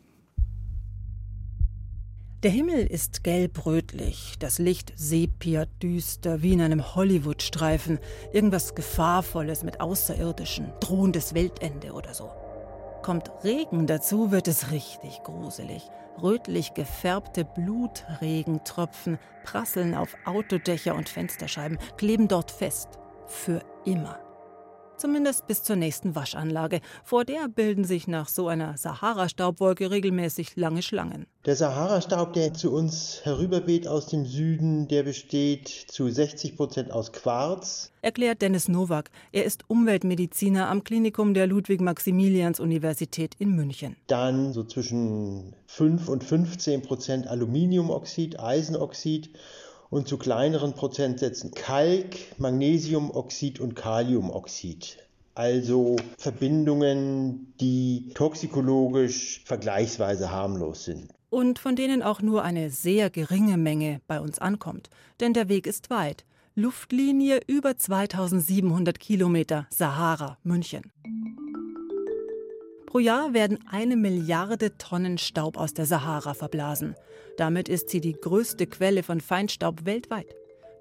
Der 2.43 2.51
Himmel 2.51 2.89
ist 2.89 3.23
gelb-rötlich, 3.23 4.35
das 4.41 4.59
Licht 4.59 4.93
sepia-düster 4.97 6.43
wie 6.43 6.55
in 6.55 6.61
einem 6.61 6.97
Hollywood-Streifen, 6.97 8.01
irgendwas 8.33 8.75
Gefahrvolles 8.75 9.63
mit 9.63 9.81
Außerirdischen, 9.81 10.73
drohendes 10.81 11.35
Weltende 11.35 11.93
oder 11.93 12.15
so. 12.15 12.33
Kommt 13.03 13.31
Regen 13.45 13.87
dazu, 13.87 14.33
wird 14.33 14.49
es 14.49 14.73
richtig 14.73 15.23
gruselig. 15.23 15.89
Rötlich 16.21 16.75
gefärbte 16.75 17.45
Blutregentropfen 17.45 19.21
prasseln 19.45 19.95
auf 19.95 20.17
Autodächer 20.25 20.97
und 20.97 21.09
Fensterscheiben, 21.09 21.79
kleben 21.97 22.27
dort 22.27 22.51
fest. 22.51 22.89
Für 23.29 23.61
immer 23.85 24.19
zumindest 25.03 25.49
bis 25.49 25.65
zur 25.65 25.75
nächsten 25.75 26.15
Waschanlage. 26.15 26.81
Vor 27.03 27.25
der 27.25 27.49
bilden 27.49 27.83
sich 27.85 28.07
nach 28.07 28.29
so 28.29 28.47
einer 28.47 28.77
Sahara-Staubwolke 28.79 29.91
regelmäßig 29.91 30.55
lange 30.55 30.81
Schlangen. 30.81 31.27
Der 31.45 31.57
Sahara-Staub, 31.57 32.33
der 32.35 32.55
zu 32.55 32.73
uns 32.73 33.21
herüberweht 33.25 33.89
aus 33.89 34.07
dem 34.07 34.25
Süden, 34.25 34.87
der 34.87 35.03
besteht 35.03 35.67
zu 35.69 36.09
60 36.09 36.57
Prozent 36.57 36.93
aus 36.93 37.11
Quarz. 37.11 37.91
Erklärt 38.01 38.43
Dennis 38.43 38.69
Nowak. 38.69 39.11
Er 39.33 39.45
ist 39.45 39.65
Umweltmediziner 39.67 40.69
am 40.69 40.85
Klinikum 40.85 41.35
der 41.35 41.49
Ludwig-Maximilians-Universität 41.49 43.35
in 43.41 43.57
München. 43.57 43.97
Dann 44.07 44.53
so 44.53 44.63
zwischen 44.63 45.57
5 45.67 46.09
und 46.09 46.23
15 46.23 46.83
Prozent 46.83 47.27
Aluminiumoxid, 47.27 48.39
Eisenoxid 48.39 49.31
und 49.93 50.09
zu 50.09 50.17
kleineren 50.17 50.73
Prozentsätzen 50.73 51.53
Kalk, 51.53 52.17
Magnesiumoxid 52.39 53.61
und 53.61 53.77
Kaliumoxid. 53.77 54.97
Also 55.35 55.97
Verbindungen, 56.17 57.53
die 57.61 58.09
toxikologisch 58.15 59.43
vergleichsweise 59.45 60.31
harmlos 60.31 60.85
sind. 60.85 61.11
Und 61.29 61.59
von 61.59 61.77
denen 61.77 62.03
auch 62.03 62.23
nur 62.23 62.43
eine 62.43 62.71
sehr 62.71 63.11
geringe 63.11 63.59
Menge 63.59 64.01
bei 64.07 64.19
uns 64.19 64.39
ankommt. 64.39 64.89
Denn 65.21 65.35
der 65.35 65.51
Weg 65.51 65.67
ist 65.67 65.91
weit. 65.91 66.25
Luftlinie 66.55 67.41
über 67.47 67.77
2700 67.77 68.99
Kilometer, 68.99 69.67
Sahara, 69.69 70.39
München. 70.43 70.91
Pro 72.93 72.99
Jahr 72.99 73.33
werden 73.33 73.59
eine 73.71 73.97
Milliarde 73.97 74.77
Tonnen 74.77 75.17
Staub 75.17 75.57
aus 75.57 75.73
der 75.73 75.87
Sahara 75.87 76.35
verblasen. 76.35 76.95
Damit 77.39 77.71
ist 77.71 77.89
sie 77.89 78.03
die 78.03 78.13
größte 78.13 78.67
Quelle 78.67 79.03
von 79.03 79.23
Feinstaub 79.23 79.87
weltweit. 79.87 80.27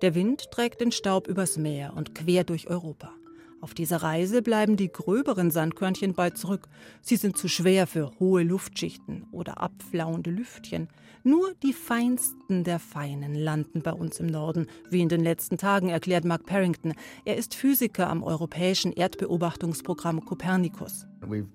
Der 0.01 0.13
Wind 0.13 0.51
trägt 0.51 0.81
den 0.81 0.91
Staub 0.91 1.29
übers 1.29 1.55
Meer 1.55 1.93
und 1.95 2.13
quer 2.13 2.43
durch 2.43 2.67
Europa. 2.67 3.13
Auf 3.61 3.73
dieser 3.73 4.03
Reise 4.03 4.41
bleiben 4.41 4.75
die 4.75 4.91
gröberen 4.91 5.51
Sandkörnchen 5.51 6.13
bald 6.13 6.37
zurück. 6.37 6.67
Sie 7.01 7.15
sind 7.15 7.37
zu 7.37 7.47
schwer 7.47 7.87
für 7.87 8.11
hohe 8.19 8.43
Luftschichten 8.43 9.25
oder 9.31 9.61
abflauende 9.61 10.31
Lüftchen. 10.31 10.89
Nur 11.23 11.53
die 11.63 11.71
feinsten 11.71 12.65
der 12.65 12.79
Feinen 12.79 13.35
landen 13.35 13.83
bei 13.83 13.93
uns 13.93 14.19
im 14.19 14.27
Norden, 14.27 14.67
wie 14.89 14.99
in 14.99 15.07
den 15.07 15.21
letzten 15.21 15.57
Tagen, 15.57 15.87
erklärt 15.87 16.25
Mark 16.25 16.45
Parrington. 16.45 16.93
Er 17.23 17.37
ist 17.37 17.55
Physiker 17.55 18.09
am 18.09 18.21
europäischen 18.21 18.91
Erdbeobachtungsprogramm 18.91 20.25
Copernicus. 20.25 21.05
Wir 21.21 21.45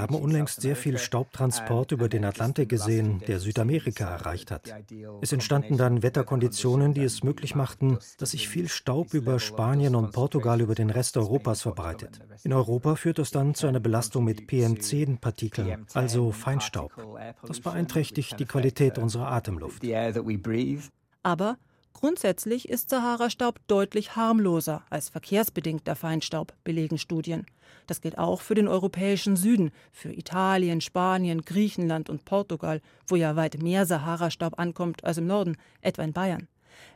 haben 0.00 0.14
unlängst 0.14 0.60
sehr 0.60 0.76
viel 0.76 0.98
Staubtransport 0.98 1.92
über 1.92 2.08
den 2.08 2.24
Atlantik 2.24 2.68
gesehen, 2.68 3.22
der 3.26 3.40
Südamerika 3.40 4.08
erreicht 4.08 4.50
hat. 4.50 4.74
Es 5.20 5.32
entstanden 5.32 5.76
dann 5.76 6.02
Wetterkonditionen, 6.02 6.94
die 6.94 7.04
es 7.04 7.22
möglich 7.22 7.54
machten, 7.54 7.98
dass 8.18 8.30
sich 8.30 8.48
viel 8.48 8.68
Staub 8.68 9.14
über 9.14 9.38
Spanien 9.38 9.94
und 9.94 10.12
Portugal 10.12 10.60
über 10.60 10.74
den 10.74 10.90
Rest 10.90 11.16
Europas 11.16 11.62
verbreitet. 11.62 12.20
In 12.42 12.52
Europa 12.52 12.96
führt 12.96 13.18
das 13.18 13.30
dann 13.30 13.54
zu 13.54 13.66
einer 13.66 13.80
Belastung 13.80 14.24
mit 14.24 14.48
PM10-Partikeln, 14.48 15.86
also 15.94 16.32
Feinstaub. 16.32 16.92
Das 17.46 17.60
beeinträchtigt 17.60 18.40
die 18.40 18.46
Qualität 18.46 18.98
unserer 18.98 19.30
Atemluft. 19.30 19.82
Aber 21.22 21.56
Grundsätzlich 21.92 22.68
ist 22.68 22.90
Sahara-Staub 22.90 23.60
deutlich 23.68 24.16
harmloser 24.16 24.82
als 24.90 25.08
verkehrsbedingter 25.08 25.94
Feinstaub, 25.94 26.52
belegen 26.64 26.98
Studien. 26.98 27.46
Das 27.86 28.00
gilt 28.00 28.18
auch 28.18 28.40
für 28.40 28.54
den 28.54 28.68
europäischen 28.68 29.36
Süden, 29.36 29.70
für 29.92 30.12
Italien, 30.12 30.80
Spanien, 30.80 31.42
Griechenland 31.42 32.10
und 32.10 32.24
Portugal, 32.24 32.80
wo 33.06 33.16
ja 33.16 33.36
weit 33.36 33.62
mehr 33.62 33.86
Sahara-Staub 33.86 34.58
ankommt 34.58 35.04
als 35.04 35.18
im 35.18 35.26
Norden, 35.26 35.56
etwa 35.80 36.02
in 36.02 36.12
Bayern. 36.12 36.48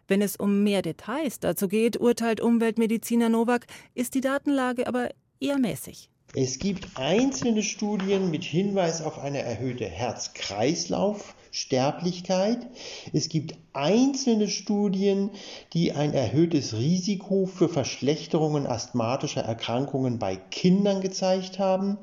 Wenn 0.08 0.22
es 0.22 0.36
um 0.36 0.62
mehr 0.62 0.82
Details 0.82 1.40
dazu 1.40 1.68
geht, 1.68 1.98
urteilt 1.98 2.40
Umweltmediziner 2.40 3.28
Nowak, 3.28 3.66
ist 3.94 4.14
die 4.14 4.20
Datenlage 4.20 4.86
aber 4.86 5.10
eher 5.40 5.58
mäßig. 5.58 6.08
Es 6.34 6.58
gibt 6.58 6.88
einzelne 6.96 7.62
Studien 7.62 8.30
mit 8.30 8.44
Hinweis 8.44 9.00
auf 9.00 9.18
eine 9.18 9.42
erhöhte 9.42 9.86
Herz-Kreislauf- 9.86 11.34
Sterblichkeit. 11.56 12.66
Es 13.14 13.30
gibt 13.30 13.54
einzelne 13.72 14.48
Studien, 14.48 15.30
die 15.72 15.92
ein 15.92 16.12
erhöhtes 16.12 16.74
Risiko 16.74 17.46
für 17.46 17.70
Verschlechterungen 17.70 18.66
asthmatischer 18.66 19.40
Erkrankungen 19.40 20.18
bei 20.18 20.36
Kindern 20.36 21.00
gezeigt 21.00 21.58
haben, 21.58 21.96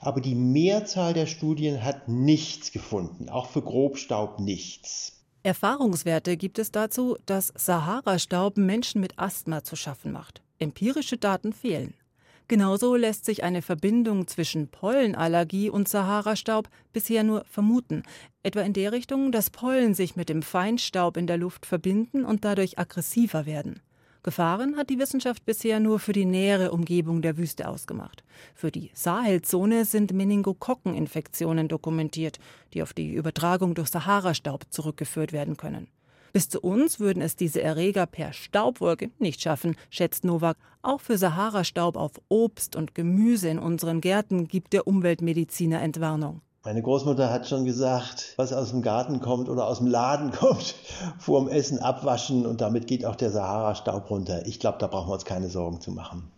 aber 0.00 0.20
die 0.20 0.36
Mehrzahl 0.36 1.12
der 1.12 1.26
Studien 1.26 1.82
hat 1.82 2.06
nichts 2.08 2.70
gefunden, 2.70 3.28
auch 3.28 3.46
für 3.46 3.62
Grobstaub 3.62 4.38
nichts. 4.38 5.20
Erfahrungswerte 5.42 6.36
gibt 6.36 6.58
es 6.60 6.70
dazu, 6.70 7.16
dass 7.26 7.52
Sahara-Staub 7.56 8.58
Menschen 8.58 9.00
mit 9.00 9.18
Asthma 9.18 9.64
zu 9.64 9.74
schaffen 9.74 10.12
macht. 10.12 10.42
Empirische 10.58 11.16
Daten 11.16 11.52
fehlen. 11.52 11.94
Genauso 12.50 12.96
lässt 12.96 13.26
sich 13.26 13.44
eine 13.44 13.62
Verbindung 13.62 14.26
zwischen 14.26 14.66
Pollenallergie 14.66 15.70
und 15.70 15.88
Sahara-Staub 15.88 16.68
bisher 16.92 17.22
nur 17.22 17.44
vermuten, 17.44 18.02
etwa 18.42 18.62
in 18.62 18.72
der 18.72 18.90
Richtung, 18.90 19.30
dass 19.30 19.50
Pollen 19.50 19.94
sich 19.94 20.16
mit 20.16 20.28
dem 20.28 20.42
Feinstaub 20.42 21.16
in 21.16 21.28
der 21.28 21.36
Luft 21.36 21.64
verbinden 21.64 22.24
und 22.24 22.44
dadurch 22.44 22.76
aggressiver 22.76 23.46
werden. 23.46 23.78
Gefahren 24.24 24.76
hat 24.76 24.90
die 24.90 24.98
Wissenschaft 24.98 25.44
bisher 25.46 25.78
nur 25.78 26.00
für 26.00 26.12
die 26.12 26.24
nähere 26.24 26.72
Umgebung 26.72 27.22
der 27.22 27.36
Wüste 27.36 27.68
ausgemacht. 27.68 28.24
Für 28.56 28.72
die 28.72 28.90
Sahelzone 28.94 29.84
sind 29.84 30.12
Meningokokkeninfektionen 30.12 31.68
dokumentiert, 31.68 32.40
die 32.74 32.82
auf 32.82 32.94
die 32.94 33.14
Übertragung 33.14 33.76
durch 33.76 33.90
Sahara-Staub 33.90 34.64
zurückgeführt 34.70 35.32
werden 35.32 35.56
können. 35.56 35.86
Bis 36.32 36.48
zu 36.48 36.60
uns 36.60 37.00
würden 37.00 37.22
es 37.22 37.36
diese 37.36 37.60
Erreger 37.60 38.06
per 38.06 38.32
Staubwolke 38.32 39.10
nicht 39.18 39.40
schaffen, 39.40 39.76
schätzt 39.90 40.24
Nowak. 40.24 40.56
Auch 40.82 41.00
für 41.00 41.18
Sahara-Staub 41.18 41.96
auf 41.96 42.12
Obst 42.28 42.76
und 42.76 42.94
Gemüse 42.94 43.48
in 43.48 43.58
unseren 43.58 44.00
Gärten 44.00 44.48
gibt 44.48 44.72
der 44.72 44.86
Umweltmediziner 44.86 45.82
Entwarnung. 45.82 46.40
Meine 46.62 46.82
Großmutter 46.82 47.30
hat 47.30 47.48
schon 47.48 47.64
gesagt, 47.64 48.34
was 48.36 48.52
aus 48.52 48.70
dem 48.70 48.82
Garten 48.82 49.20
kommt 49.20 49.48
oder 49.48 49.66
aus 49.66 49.78
dem 49.78 49.86
Laden 49.86 50.30
kommt, 50.38 50.74
vor 51.18 51.40
dem 51.40 51.48
Essen 51.48 51.78
abwaschen 51.78 52.46
und 52.46 52.60
damit 52.60 52.86
geht 52.86 53.04
auch 53.04 53.16
der 53.16 53.30
Sahara-Staub 53.30 54.10
runter. 54.10 54.46
Ich 54.46 54.60
glaube, 54.60 54.78
da 54.78 54.86
brauchen 54.86 55.08
wir 55.08 55.14
uns 55.14 55.24
keine 55.24 55.48
Sorgen 55.48 55.80
zu 55.80 55.90
machen. 55.90 56.30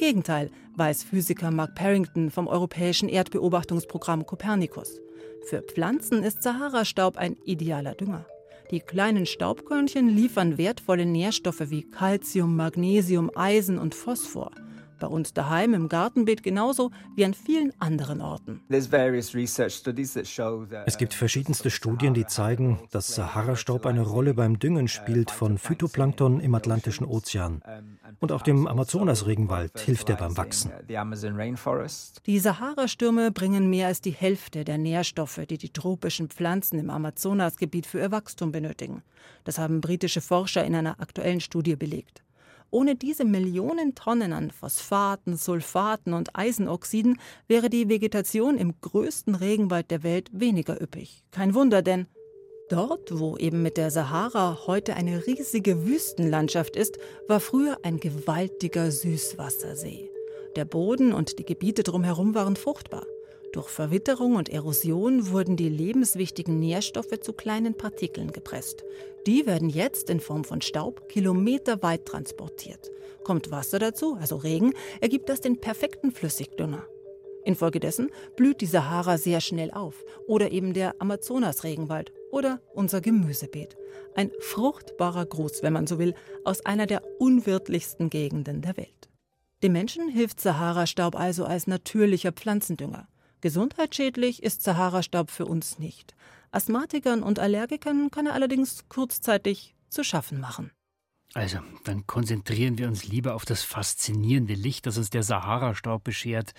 Im 0.00 0.06
Gegenteil, 0.06 0.50
weiß 0.76 1.02
Physiker 1.02 1.50
Mark 1.50 1.74
Parrington 1.74 2.30
vom 2.30 2.46
Europäischen 2.46 3.10
Erdbeobachtungsprogramm 3.10 4.24
Copernicus. 4.24 4.98
Für 5.44 5.60
Pflanzen 5.60 6.22
ist 6.22 6.42
Sahara-Staub 6.42 7.18
ein 7.18 7.36
idealer 7.44 7.94
Dünger. 7.94 8.24
Die 8.70 8.80
kleinen 8.80 9.26
Staubkörnchen 9.26 10.08
liefern 10.08 10.56
wertvolle 10.56 11.04
Nährstoffe 11.04 11.68
wie 11.68 11.82
Calcium, 11.82 12.56
Magnesium, 12.56 13.30
Eisen 13.34 13.78
und 13.78 13.94
Phosphor 13.94 14.52
bei 15.00 15.08
uns 15.08 15.34
daheim 15.34 15.74
im 15.74 15.88
Gartenbeet 15.88 16.44
genauso 16.44 16.92
wie 17.16 17.24
an 17.24 17.34
vielen 17.34 17.72
anderen 17.80 18.20
Orten. 18.20 18.60
Es 18.68 18.88
gibt 20.98 21.14
verschiedenste 21.14 21.70
Studien, 21.70 22.14
die 22.14 22.26
zeigen, 22.26 22.78
dass 22.92 23.14
Sahara-Staub 23.14 23.86
eine 23.86 24.02
Rolle 24.02 24.34
beim 24.34 24.58
Düngen 24.60 24.86
spielt 24.86 25.32
von 25.32 25.58
Phytoplankton 25.58 26.38
im 26.38 26.54
Atlantischen 26.54 27.06
Ozean. 27.06 27.62
Und 28.20 28.30
auch 28.30 28.42
dem 28.42 28.66
Amazonas-Regenwald 28.66 29.80
hilft 29.80 30.08
er 30.10 30.16
beim 30.16 30.36
Wachsen. 30.36 30.70
Die 32.26 32.38
Sahara-Stürme 32.38 33.30
bringen 33.32 33.70
mehr 33.70 33.88
als 33.88 34.00
die 34.00 34.12
Hälfte 34.12 34.64
der 34.64 34.78
Nährstoffe, 34.78 35.40
die 35.48 35.58
die 35.58 35.72
tropischen 35.72 36.28
Pflanzen 36.28 36.78
im 36.78 36.90
Amazonasgebiet 36.90 37.86
für 37.86 37.98
ihr 37.98 38.12
Wachstum 38.12 38.52
benötigen. 38.52 39.02
Das 39.44 39.58
haben 39.58 39.80
britische 39.80 40.20
Forscher 40.20 40.64
in 40.64 40.74
einer 40.74 41.00
aktuellen 41.00 41.40
Studie 41.40 41.76
belegt. 41.76 42.22
Ohne 42.70 42.94
diese 42.94 43.24
Millionen 43.24 43.94
Tonnen 43.94 44.32
an 44.32 44.50
Phosphaten, 44.50 45.36
Sulfaten 45.36 46.14
und 46.14 46.36
Eisenoxiden 46.36 47.18
wäre 47.48 47.68
die 47.68 47.88
Vegetation 47.88 48.56
im 48.58 48.74
größten 48.80 49.34
Regenwald 49.34 49.90
der 49.90 50.02
Welt 50.02 50.28
weniger 50.32 50.80
üppig. 50.80 51.24
Kein 51.32 51.54
Wunder, 51.54 51.82
denn 51.82 52.06
dort, 52.70 53.18
wo 53.18 53.36
eben 53.36 53.62
mit 53.62 53.76
der 53.76 53.90
Sahara 53.90 54.66
heute 54.66 54.94
eine 54.94 55.26
riesige 55.26 55.84
Wüstenlandschaft 55.84 56.76
ist, 56.76 56.98
war 57.26 57.40
früher 57.40 57.78
ein 57.82 57.98
gewaltiger 57.98 58.90
Süßwassersee. 58.92 60.08
Der 60.56 60.64
Boden 60.64 61.12
und 61.12 61.38
die 61.38 61.44
Gebiete 61.44 61.82
drumherum 61.82 62.34
waren 62.34 62.56
fruchtbar. 62.56 63.04
Durch 63.52 63.68
Verwitterung 63.68 64.36
und 64.36 64.48
Erosion 64.48 65.30
wurden 65.30 65.56
die 65.56 65.68
lebenswichtigen 65.68 66.60
Nährstoffe 66.60 67.18
zu 67.20 67.32
kleinen 67.32 67.74
Partikeln 67.74 68.30
gepresst. 68.30 68.84
Die 69.26 69.44
werden 69.44 69.68
jetzt 69.68 70.08
in 70.08 70.20
Form 70.20 70.44
von 70.44 70.60
Staub 70.60 71.08
kilometerweit 71.08 72.06
transportiert. 72.06 72.90
Kommt 73.24 73.50
Wasser 73.50 73.80
dazu, 73.80 74.16
also 74.20 74.36
Regen, 74.36 74.72
ergibt 75.00 75.28
das 75.28 75.40
den 75.40 75.60
perfekten 75.60 76.12
Flüssigdünger. 76.12 76.86
Infolgedessen 77.44 78.10
blüht 78.36 78.60
die 78.60 78.66
Sahara 78.66 79.18
sehr 79.18 79.40
schnell 79.40 79.72
auf 79.72 80.04
oder 80.28 80.52
eben 80.52 80.72
der 80.72 80.94
Amazonas-Regenwald 81.00 82.12
oder 82.30 82.60
unser 82.74 83.00
Gemüsebeet. 83.00 83.76
Ein 84.14 84.30
fruchtbarer 84.40 85.26
Gruß, 85.26 85.62
wenn 85.62 85.72
man 85.72 85.88
so 85.88 85.98
will, 85.98 86.14
aus 86.44 86.64
einer 86.64 86.86
der 86.86 87.02
unwirtlichsten 87.18 88.10
Gegenden 88.10 88.62
der 88.62 88.76
Welt. 88.76 89.08
Dem 89.62 89.72
Menschen 89.72 90.08
hilft 90.08 90.40
Sahara-Staub 90.40 91.18
also 91.18 91.44
als 91.44 91.66
natürlicher 91.66 92.32
Pflanzendünger. 92.32 93.08
Gesundheitsschädlich 93.40 94.42
ist 94.42 94.62
Sahara-Staub 94.62 95.30
für 95.30 95.46
uns 95.46 95.78
nicht. 95.78 96.14
Asthmatikern 96.50 97.22
und 97.22 97.38
Allergikern 97.38 98.10
kann 98.10 98.26
er 98.26 98.34
allerdings 98.34 98.84
kurzzeitig 98.88 99.74
zu 99.88 100.04
schaffen 100.04 100.40
machen. 100.40 100.70
Also, 101.34 101.58
dann 101.84 102.06
konzentrieren 102.06 102.76
wir 102.76 102.88
uns 102.88 103.04
lieber 103.04 103.34
auf 103.34 103.44
das 103.44 103.62
faszinierende 103.62 104.54
Licht, 104.54 104.86
das 104.86 104.98
uns 104.98 105.10
der 105.10 105.22
Sahara-Staub 105.22 106.02
beschert. 106.02 106.54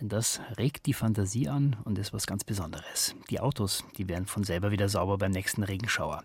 Denn 0.00 0.08
das 0.08 0.40
regt 0.58 0.86
die 0.86 0.94
Fantasie 0.94 1.48
an 1.48 1.76
und 1.84 1.98
ist 1.98 2.12
was 2.12 2.26
ganz 2.26 2.42
Besonderes. 2.42 3.14
Die 3.30 3.38
Autos, 3.38 3.84
die 3.98 4.08
werden 4.08 4.26
von 4.26 4.42
selber 4.42 4.72
wieder 4.72 4.88
sauber 4.88 5.18
beim 5.18 5.30
nächsten 5.30 5.62
Regenschauer. 5.62 6.24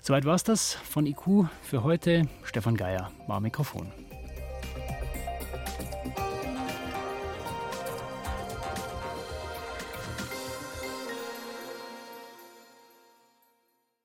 Soweit 0.00 0.24
war 0.24 0.34
es 0.34 0.44
das 0.44 0.74
von 0.74 1.06
IQ 1.06 1.48
für 1.62 1.84
heute. 1.84 2.28
Stefan 2.42 2.76
Geier 2.76 3.12
war 3.26 3.40
Mikrofon. 3.40 3.92